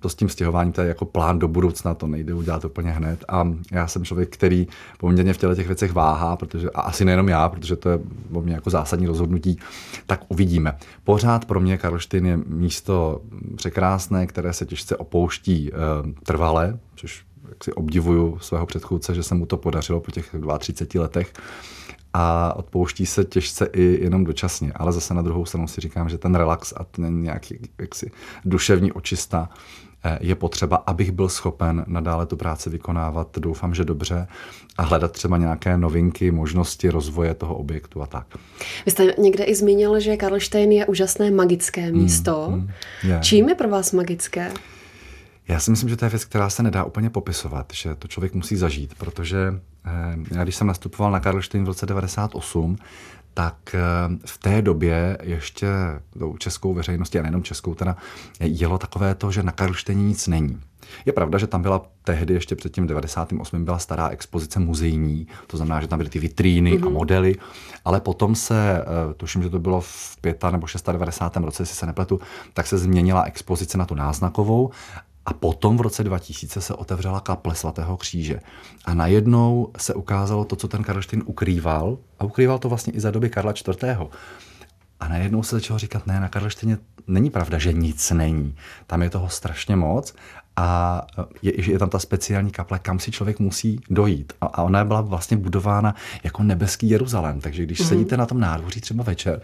to 0.00 0.08
s 0.08 0.14
tím 0.14 0.28
stěhováním, 0.28 0.72
to 0.72 0.80
je 0.80 0.88
jako 0.88 1.04
plán 1.04 1.38
do 1.38 1.48
budoucna, 1.48 1.94
to 1.94 2.06
nejde 2.06 2.34
udělat 2.34 2.64
úplně 2.64 2.90
hned. 2.90 3.24
A 3.28 3.48
já 3.72 3.86
jsem 3.86 4.04
člověk, 4.04 4.28
který 4.28 4.66
poměrně 4.98 5.32
v 5.32 5.38
těle 5.38 5.56
těch 5.56 5.66
věcech 5.66 5.92
váhá, 5.92 6.36
protože, 6.36 6.70
a 6.70 6.80
asi 6.80 7.04
nejenom 7.04 7.28
já, 7.28 7.48
protože 7.48 7.76
to 7.76 7.90
je 7.90 7.98
pro 8.30 8.40
mě 8.40 8.54
jako 8.54 8.70
zásadní 8.70 9.06
rozhodnutí, 9.06 9.58
tak 10.06 10.24
uvidíme. 10.28 10.76
Pořád 11.04 11.44
pro 11.44 11.60
mě 11.60 11.78
Karlštejn 11.78 12.26
je 12.26 12.36
místo 12.46 13.20
překrásné, 13.56 14.26
které 14.26 14.52
se 14.52 14.66
těžce 14.66 14.96
opouští 14.96 15.70
e, 15.70 15.76
trvale, 16.24 16.78
což 16.96 17.24
jak 17.48 17.64
si 17.64 17.72
obdivuju 17.72 18.38
svého 18.40 18.66
předchůdce, 18.66 19.14
že 19.14 19.22
se 19.22 19.34
mu 19.34 19.46
to 19.46 19.56
podařilo 19.56 20.00
po 20.00 20.10
těch 20.10 20.34
32 20.58 21.02
letech 21.02 21.32
a 22.12 22.56
odpouští 22.56 23.06
se 23.06 23.24
těžce 23.24 23.68
i 23.72 23.98
jenom 24.02 24.24
dočasně. 24.24 24.72
Ale 24.76 24.92
zase 24.92 25.14
na 25.14 25.22
druhou 25.22 25.44
stranu 25.44 25.68
si 25.68 25.80
říkám, 25.80 26.08
že 26.08 26.18
ten 26.18 26.34
relax 26.34 26.72
a 26.76 26.84
ten 26.84 27.22
nějaký 27.22 27.58
jaksi 27.78 28.10
duševní 28.44 28.92
očista 28.92 29.48
eh, 30.04 30.18
je 30.20 30.34
potřeba, 30.34 30.76
abych 30.76 31.12
byl 31.12 31.28
schopen 31.28 31.84
nadále 31.86 32.26
tu 32.26 32.36
práci 32.36 32.70
vykonávat, 32.70 33.38
doufám, 33.38 33.74
že 33.74 33.84
dobře, 33.84 34.28
a 34.78 34.82
hledat 34.82 35.12
třeba 35.12 35.36
nějaké 35.36 35.76
novinky, 35.76 36.30
možnosti 36.30 36.90
rozvoje 36.90 37.34
toho 37.34 37.54
objektu 37.54 38.02
a 38.02 38.06
tak. 38.06 38.26
Vy 38.86 38.92
jste 38.92 39.14
někde 39.18 39.44
i 39.44 39.54
zmínil, 39.54 40.00
že 40.00 40.16
Karlštejn 40.16 40.72
je 40.72 40.86
úžasné 40.86 41.30
magické 41.30 41.92
místo. 41.92 42.46
Mm, 42.50 42.56
mm, 42.56 42.68
yeah. 43.04 43.22
Čím 43.24 43.48
je 43.48 43.54
pro 43.54 43.68
vás 43.68 43.92
magické? 43.92 44.52
Já 45.48 45.60
si 45.60 45.70
myslím, 45.70 45.88
že 45.88 45.96
to 45.96 46.04
je 46.04 46.08
věc, 46.08 46.24
která 46.24 46.50
se 46.50 46.62
nedá 46.62 46.84
úplně 46.84 47.10
popisovat, 47.10 47.66
že 47.72 47.94
to 47.94 48.08
člověk 48.08 48.34
musí 48.34 48.56
zažít, 48.56 48.94
protože 48.98 49.60
já 50.30 50.42
když 50.42 50.56
jsem 50.56 50.66
nastupoval 50.66 51.12
na 51.12 51.20
Karlštejn 51.20 51.64
v 51.64 51.66
roce 51.66 51.86
98, 51.86 52.76
tak 53.34 53.74
eh, 53.74 53.80
v 54.26 54.38
té 54.38 54.62
době 54.62 55.18
ještě 55.22 55.66
tou 56.18 56.36
českou 56.36 56.74
veřejnosti, 56.74 57.18
a 57.18 57.22
nejenom 57.22 57.42
českou, 57.42 57.74
teda 57.74 57.96
jelo 58.40 58.78
takové 58.78 59.14
to, 59.14 59.30
že 59.30 59.42
na 59.42 59.52
Karlštejně 59.52 60.02
nic 60.02 60.26
není. 60.26 60.60
Je 61.06 61.12
pravda, 61.12 61.38
že 61.38 61.46
tam 61.46 61.62
byla 61.62 61.82
tehdy 62.04 62.34
ještě 62.34 62.56
před 62.56 62.72
tím 62.72 62.86
98. 62.86 63.64
byla 63.64 63.78
stará 63.78 64.08
expozice 64.08 64.60
muzejní, 64.60 65.26
to 65.46 65.56
znamená, 65.56 65.80
že 65.80 65.88
tam 65.88 65.98
byly 65.98 66.10
ty 66.10 66.18
vitríny 66.18 66.72
mm-hmm. 66.72 66.82
a 66.82 66.86
mhm. 66.86 66.94
modely, 66.94 67.36
ale 67.84 68.00
potom 68.00 68.34
se, 68.34 68.82
eh, 68.82 69.14
tuším, 69.14 69.42
že 69.42 69.50
to 69.50 69.58
bylo 69.58 69.80
v 69.80 70.16
5. 70.20 70.44
nebo 70.52 70.66
96. 70.92 71.36
roce, 71.36 71.62
jestli 71.62 71.76
se 71.76 71.86
nepletu, 71.86 72.20
tak 72.54 72.66
se 72.66 72.78
změnila 72.78 73.22
expozice 73.22 73.78
na 73.78 73.84
tu 73.84 73.94
náznakovou 73.94 74.70
a 75.28 75.32
potom 75.32 75.76
v 75.76 75.80
roce 75.80 76.04
2000 76.04 76.60
se 76.60 76.74
otevřela 76.74 77.20
kaple 77.20 77.54
svatého 77.54 77.96
kříže. 77.96 78.40
A 78.84 78.94
najednou 78.94 79.72
se 79.78 79.94
ukázalo 79.94 80.44
to, 80.44 80.56
co 80.56 80.68
ten 80.68 80.82
Karlštejn 80.82 81.22
ukrýval. 81.26 81.98
A 82.18 82.24
ukrýval 82.24 82.58
to 82.58 82.68
vlastně 82.68 82.92
i 82.92 83.00
za 83.00 83.10
doby 83.10 83.30
Karla 83.30 83.52
IV. 83.52 83.84
A 85.00 85.08
najednou 85.08 85.42
se 85.42 85.56
začalo 85.56 85.78
říkat, 85.78 86.06
ne, 86.06 86.20
na 86.20 86.28
Karlštejně 86.28 86.78
není 87.06 87.30
pravda, 87.30 87.58
že 87.58 87.72
nic 87.72 88.10
není. 88.10 88.56
Tam 88.86 89.02
je 89.02 89.10
toho 89.10 89.28
strašně 89.28 89.76
moc 89.76 90.14
a 90.58 91.06
je, 91.42 91.70
je 91.70 91.78
tam 91.78 91.90
ta 91.90 91.98
speciální 91.98 92.50
kaple, 92.50 92.78
kam 92.78 92.98
si 92.98 93.10
člověk 93.10 93.38
musí 93.38 93.80
dojít. 93.90 94.32
A, 94.40 94.46
a 94.46 94.62
ona 94.62 94.84
byla 94.84 95.00
vlastně 95.00 95.36
budována 95.36 95.94
jako 96.24 96.42
nebeský 96.42 96.90
Jeruzalém. 96.90 97.40
Takže 97.40 97.62
když 97.62 97.80
mm-hmm. 97.80 97.88
sedíte 97.88 98.16
na 98.16 98.26
tom 98.26 98.40
nádvoří 98.40 98.80
třeba 98.80 99.04
večer 99.04 99.40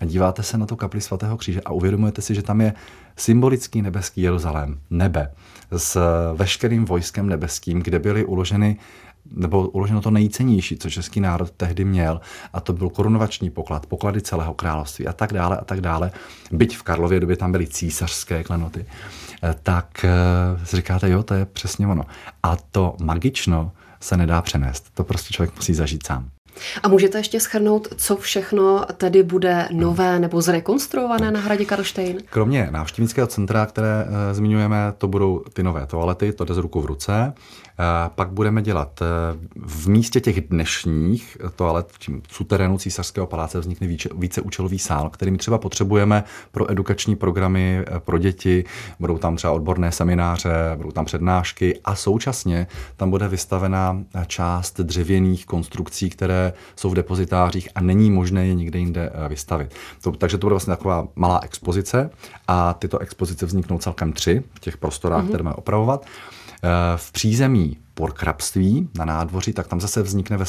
a 0.00 0.04
díváte 0.04 0.42
se 0.42 0.58
na 0.58 0.66
tu 0.66 0.76
kapli 0.76 1.00
svatého 1.00 1.36
kříže 1.36 1.60
a 1.60 1.72
uvědomujete 1.72 2.22
si, 2.22 2.34
že 2.34 2.42
tam 2.42 2.60
je 2.60 2.72
symbolický 3.16 3.82
nebeský 3.82 4.22
Jeruzalém, 4.22 4.78
nebe, 4.90 5.32
s 5.76 6.00
veškerým 6.34 6.84
vojskem 6.84 7.28
nebeským, 7.28 7.82
kde 7.82 7.98
byly 7.98 8.24
uloženy 8.24 8.76
nebo 9.30 9.68
uloženo 9.68 10.00
to 10.00 10.10
nejcennější, 10.10 10.76
co 10.76 10.90
český 10.90 11.20
národ 11.20 11.50
tehdy 11.50 11.84
měl, 11.84 12.20
a 12.52 12.60
to 12.60 12.72
byl 12.72 12.88
korunovační 12.88 13.50
poklad, 13.50 13.86
poklady 13.86 14.20
celého 14.20 14.54
království 14.54 15.06
a 15.06 15.12
tak 15.12 15.32
dále 15.32 15.56
a 15.56 15.64
tak 15.64 15.80
dále. 15.80 16.10
Byť 16.52 16.76
v 16.76 16.82
Karlově 16.82 17.20
době 17.20 17.36
tam 17.36 17.52
byly 17.52 17.66
císařské 17.66 18.44
klenoty, 18.44 18.86
eh, 19.42 19.54
tak 19.62 20.04
eh, 20.04 20.66
si 20.66 20.76
říkáte, 20.76 21.10
jo, 21.10 21.22
to 21.22 21.34
je 21.34 21.44
přesně 21.44 21.86
ono. 21.86 22.02
A 22.42 22.56
to 22.56 22.96
magično 23.02 23.72
se 24.00 24.16
nedá 24.16 24.42
přenést. 24.42 24.90
To 24.94 25.04
prostě 25.04 25.34
člověk 25.34 25.56
musí 25.56 25.74
zažít 25.74 26.06
sám. 26.06 26.30
A 26.82 26.88
můžete 26.88 27.18
ještě 27.18 27.40
schrnout, 27.40 27.88
co 27.96 28.16
všechno 28.16 28.84
tedy 28.96 29.22
bude 29.22 29.68
nové 29.72 30.18
nebo 30.18 30.42
zrekonstruované 30.42 31.30
na 31.30 31.40
hradě 31.40 31.64
Karlštejn? 31.64 32.18
Kromě 32.30 32.68
návštěvnického 32.70 33.26
centra, 33.26 33.66
které 33.66 34.06
e, 34.30 34.34
zmiňujeme, 34.34 34.92
to 34.98 35.08
budou 35.08 35.44
ty 35.52 35.62
nové 35.62 35.86
toalety, 35.86 36.32
to 36.32 36.44
jde 36.44 36.54
z 36.54 36.58
ruku 36.58 36.80
v 36.80 36.86
ruce. 36.86 37.32
Pak 38.14 38.28
budeme 38.28 38.62
dělat 38.62 39.02
eh, 39.02 39.06
v 39.56 39.88
místě 39.88 40.20
těch 40.20 40.48
dnešních 40.48 41.36
toalet 41.56 41.92
v 42.28 42.34
suterénu 42.34 42.78
císařského 42.78 43.26
paláce 43.26 43.60
vznikne 43.60 43.86
více, 43.86 44.08
víceúčelový 44.16 44.78
sál, 44.78 45.10
který 45.10 45.30
my 45.30 45.38
třeba 45.38 45.58
potřebujeme 45.58 46.24
pro 46.52 46.70
edukační 46.70 47.16
programy 47.16 47.84
pro 47.98 48.18
děti. 48.18 48.64
Budou 49.00 49.18
tam 49.18 49.36
třeba 49.36 49.52
odborné 49.52 49.92
semináře, 49.92 50.50
budou 50.76 50.90
tam 50.90 51.04
přednášky 51.04 51.80
a 51.84 51.94
současně 51.94 52.66
tam 52.96 53.10
bude 53.10 53.28
vystavena 53.28 54.02
část 54.26 54.80
dřevěných 54.80 55.46
konstrukcí, 55.46 56.10
které 56.10 56.47
jsou 56.76 56.90
v 56.90 56.94
depozitářích 56.94 57.68
a 57.74 57.80
není 57.80 58.10
možné 58.10 58.46
je 58.46 58.54
nikde 58.54 58.78
jinde 58.78 59.10
eh, 59.12 59.28
vystavit. 59.28 59.74
To, 60.02 60.12
takže 60.12 60.38
to 60.38 60.46
bude 60.46 60.54
vlastně 60.54 60.76
taková 60.76 61.08
malá 61.16 61.40
expozice 61.42 62.10
a 62.48 62.74
tyto 62.74 62.98
expozice 62.98 63.46
vzniknou 63.46 63.78
celkem 63.78 64.12
tři 64.12 64.42
v 64.54 64.60
těch 64.60 64.76
prostorách, 64.76 65.24
mm-hmm. 65.24 65.28
které 65.28 65.42
máme 65.42 65.56
opravovat. 65.56 66.06
Eh, 66.62 66.68
v 66.96 67.12
přízemí 67.12 67.76
porkrabství 67.98 68.88
na 68.98 69.04
nádvoří, 69.04 69.52
tak 69.52 69.66
tam 69.66 69.80
zase 69.80 70.02
vznikne 70.02 70.36
ve, 70.36 70.44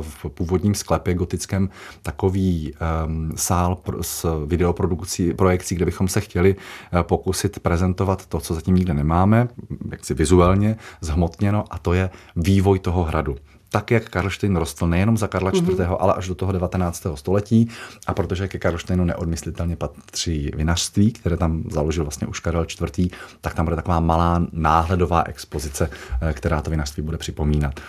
v 0.00 0.26
původním 0.34 0.74
sklepě 0.74 1.14
gotickém 1.14 1.68
takový 2.02 2.74
um, 3.06 3.32
sál 3.36 3.74
pro, 3.74 4.02
s 4.02 4.46
videoprodukcí, 4.46 5.34
projekcí, 5.34 5.74
kde 5.74 5.84
bychom 5.84 6.08
se 6.08 6.20
chtěli 6.20 6.56
uh, 6.56 7.02
pokusit 7.02 7.58
prezentovat 7.60 8.26
to, 8.26 8.40
co 8.40 8.54
zatím 8.54 8.74
nikde 8.74 8.94
nemáme, 8.94 9.48
jaksi 9.90 10.14
vizuálně, 10.14 10.76
zhmotněno, 11.00 11.64
a 11.70 11.78
to 11.78 11.92
je 11.92 12.10
vývoj 12.36 12.78
toho 12.78 13.04
hradu 13.04 13.36
tak, 13.74 13.90
jak 13.90 14.08
Karlštejn 14.08 14.56
rostl 14.56 14.86
nejenom 14.86 15.16
za 15.16 15.26
Karla 15.26 15.50
IV., 15.50 15.62
mm-hmm. 15.62 15.96
ale 16.00 16.14
až 16.14 16.28
do 16.28 16.34
toho 16.34 16.52
19. 16.52 17.06
století. 17.14 17.68
A 18.06 18.14
protože 18.14 18.48
ke 18.48 18.58
Karlštejnu 18.58 19.04
neodmyslitelně 19.04 19.76
patří 19.76 20.50
vinařství, 20.56 21.12
které 21.12 21.36
tam 21.36 21.64
založil 21.70 22.04
vlastně 22.04 22.26
už 22.26 22.40
Karel 22.40 22.66
IV., 22.70 23.10
tak 23.40 23.54
tam 23.54 23.64
bude 23.64 23.76
taková 23.76 24.00
malá 24.00 24.46
náhledová 24.52 25.22
expozice, 25.22 25.90
eh, 26.22 26.32
která 26.32 26.60
to 26.60 26.70
vinařství 26.70 27.02
bude 27.02 27.18
připomínat. 27.18 27.80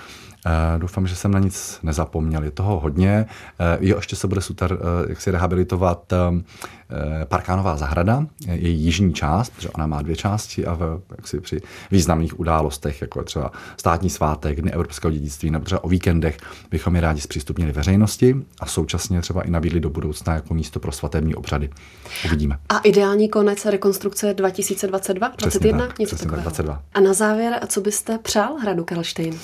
Doufám, 0.78 1.08
že 1.08 1.16
jsem 1.16 1.32
na 1.32 1.40
nic 1.40 1.80
nezapomněl. 1.84 2.44
Je 2.44 2.52
toho 2.52 2.80
hodně. 2.80 3.26
Jo, 3.80 3.96
ještě 3.96 4.16
se 4.16 4.28
bude 4.28 4.42
super, 4.42 4.78
jak 5.08 5.22
si 5.22 5.32
rehabilitovat 5.32 6.14
Parkánová 7.26 7.78
zahrada, 7.78 8.26
její 8.48 8.80
jižní 8.80 9.14
část, 9.14 9.50
protože 9.50 9.70
ona 9.70 9.88
má 9.88 10.02
dvě 10.02 10.16
části 10.16 10.66
a 10.66 10.74
v, 10.74 11.02
jaksi 11.18 11.40
při 11.40 11.62
významných 11.92 12.40
událostech, 12.40 13.02
jako 13.02 13.20
je 13.20 13.24
třeba 13.24 13.52
státní 13.78 14.10
svátek, 14.10 14.62
Dny 14.62 14.72
evropského 14.72 15.12
dědictví 15.12 15.52
nebo 15.52 15.66
třeba 15.66 15.84
o 15.84 15.90
víkendech, 15.90 16.38
bychom 16.72 16.96
je 16.96 17.02
rádi 17.02 17.22
zpřístupnili 17.22 17.72
veřejnosti 17.72 18.36
a 18.60 18.66
současně 18.66 19.22
třeba 19.22 19.42
i 19.42 19.52
nabídli 19.52 19.80
do 19.80 19.90
budoucna 19.90 20.34
jako 20.34 20.54
místo 20.54 20.80
pro 20.80 20.92
svatební 20.92 21.36
obřady. 21.36 21.70
Uvidíme. 22.26 22.60
A 22.70 22.80
ideální 22.80 23.30
konec 23.30 23.66
rekonstrukce 23.66 24.34
2022, 24.34 25.28
2021, 25.28 25.88
něco 26.00 26.16
takového. 26.16 26.42
22. 26.42 26.82
A 26.94 27.00
na 27.00 27.14
závěr, 27.14 27.60
co 27.68 27.82
byste 27.82 28.18
přál 28.18 28.54
hradu 28.54 28.84
Karlštejn? 28.84 29.40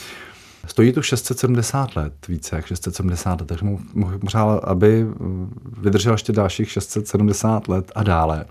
Stojí 0.66 0.92
tu 0.94 1.02
670 1.02 1.96
let, 1.96 2.14
více 2.28 2.56
jak 2.56 2.66
670 2.66 3.42
let, 3.42 3.48
takže 3.48 3.66
mu 3.66 3.80
přál, 4.26 4.62
aby 4.64 5.06
vydržel 5.78 6.14
ještě 6.14 6.34
dalších 6.34 6.72
670 6.72 7.68
let 7.68 7.92
a 7.96 8.04
dále. 8.04 8.46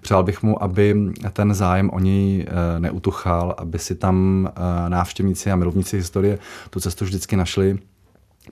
Přál 0.00 0.22
bych 0.22 0.42
mu, 0.42 0.62
aby 0.62 0.96
ten 1.32 1.54
zájem 1.54 1.90
o 1.90 1.98
něj 1.98 2.46
eh, 2.48 2.80
neutuchal, 2.80 3.54
aby 3.58 3.78
si 3.78 3.94
tam 3.94 4.48
eh, 4.48 4.90
návštěvníci 4.90 5.50
a 5.50 5.56
milovníci 5.56 5.96
historie 5.96 6.38
tu 6.70 6.80
cestu 6.80 7.04
vždycky 7.04 7.36
našli 7.36 7.78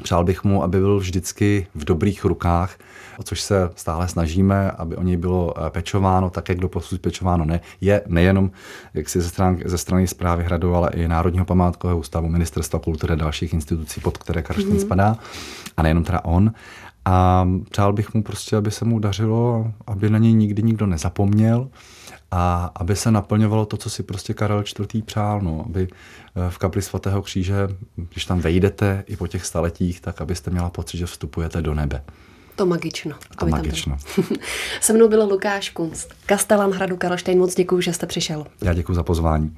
Přál 0.02 0.24
bych 0.24 0.44
mu, 0.44 0.62
aby 0.62 0.78
byl 0.78 0.98
vždycky 0.98 1.66
v 1.74 1.84
dobrých 1.84 2.24
rukách, 2.24 2.76
o 3.18 3.22
což 3.22 3.40
se 3.40 3.70
stále 3.76 4.08
snažíme, 4.08 4.70
aby 4.70 4.96
o 4.96 5.02
něj 5.02 5.16
bylo 5.16 5.54
eh, 5.56 5.70
pečováno, 5.70 6.30
tak 6.30 6.48
jak 6.48 6.58
doposud 6.58 7.00
pečováno 7.00 7.44
ne. 7.44 7.60
Je 7.80 8.02
nejenom 8.06 8.50
jak 8.94 9.08
si 9.08 9.20
ze, 9.20 9.28
strany, 9.28 9.62
ze 9.64 9.78
strany 9.78 10.06
zprávy 10.06 10.44
hradu, 10.44 10.74
ale 10.74 10.90
i 10.94 11.08
Národního 11.08 11.44
památkového 11.44 11.98
ústavu, 11.98 12.28
Ministerstva 12.28 12.78
kultury 12.78 13.12
a 13.12 13.16
dalších 13.16 13.52
institucí, 13.52 14.00
pod 14.00 14.18
které 14.18 14.42
Karlštejn 14.42 14.76
mm-hmm. 14.76 14.80
spadá. 14.80 15.16
A 15.76 15.82
nejenom 15.82 16.04
teda 16.04 16.24
on. 16.24 16.52
A 17.04 17.48
přál 17.70 17.92
bych 17.92 18.14
mu 18.14 18.22
prostě, 18.22 18.56
aby 18.56 18.70
se 18.70 18.84
mu 18.84 18.98
dařilo, 18.98 19.72
aby 19.86 20.10
na 20.10 20.18
něj 20.18 20.32
nikdy 20.32 20.62
nikdo 20.62 20.86
nezapomněl 20.86 21.68
a 22.32 22.70
aby 22.74 22.96
se 22.96 23.10
naplňovalo 23.10 23.66
to, 23.66 23.76
co 23.76 23.90
si 23.90 24.02
prostě 24.02 24.34
Karel 24.34 24.64
IV. 24.94 25.04
přál, 25.04 25.40
no, 25.40 25.64
aby 25.66 25.88
eh, 25.88 26.50
v 26.50 26.58
kapli 26.58 26.82
svatého 26.82 27.22
kříže, 27.22 27.68
když 27.96 28.24
tam 28.24 28.40
vejdete 28.40 29.04
i 29.06 29.16
po 29.16 29.26
těch 29.26 29.46
staletích, 29.46 30.00
tak 30.00 30.20
abyste 30.20 30.50
měla 30.50 30.70
pocit, 30.70 30.98
že 30.98 31.06
vstupujete 31.06 31.62
do 31.62 31.74
nebe. 31.74 32.02
To 32.56 32.66
magično. 32.66 33.16
To 33.38 33.46
magično. 33.46 33.96
Se 34.80 34.92
mnou 34.92 35.08
byl 35.08 35.24
Lukáš 35.24 35.70
Kunst, 35.70 36.14
kastelán 36.26 36.70
hradu 36.70 36.96
Karlštejn. 36.96 37.38
Moc 37.38 37.54
děkuji, 37.54 37.80
že 37.80 37.92
jste 37.92 38.06
přišel. 38.06 38.46
Já 38.62 38.74
děkuji 38.74 38.94
za 38.94 39.02
pozvání. 39.02 39.50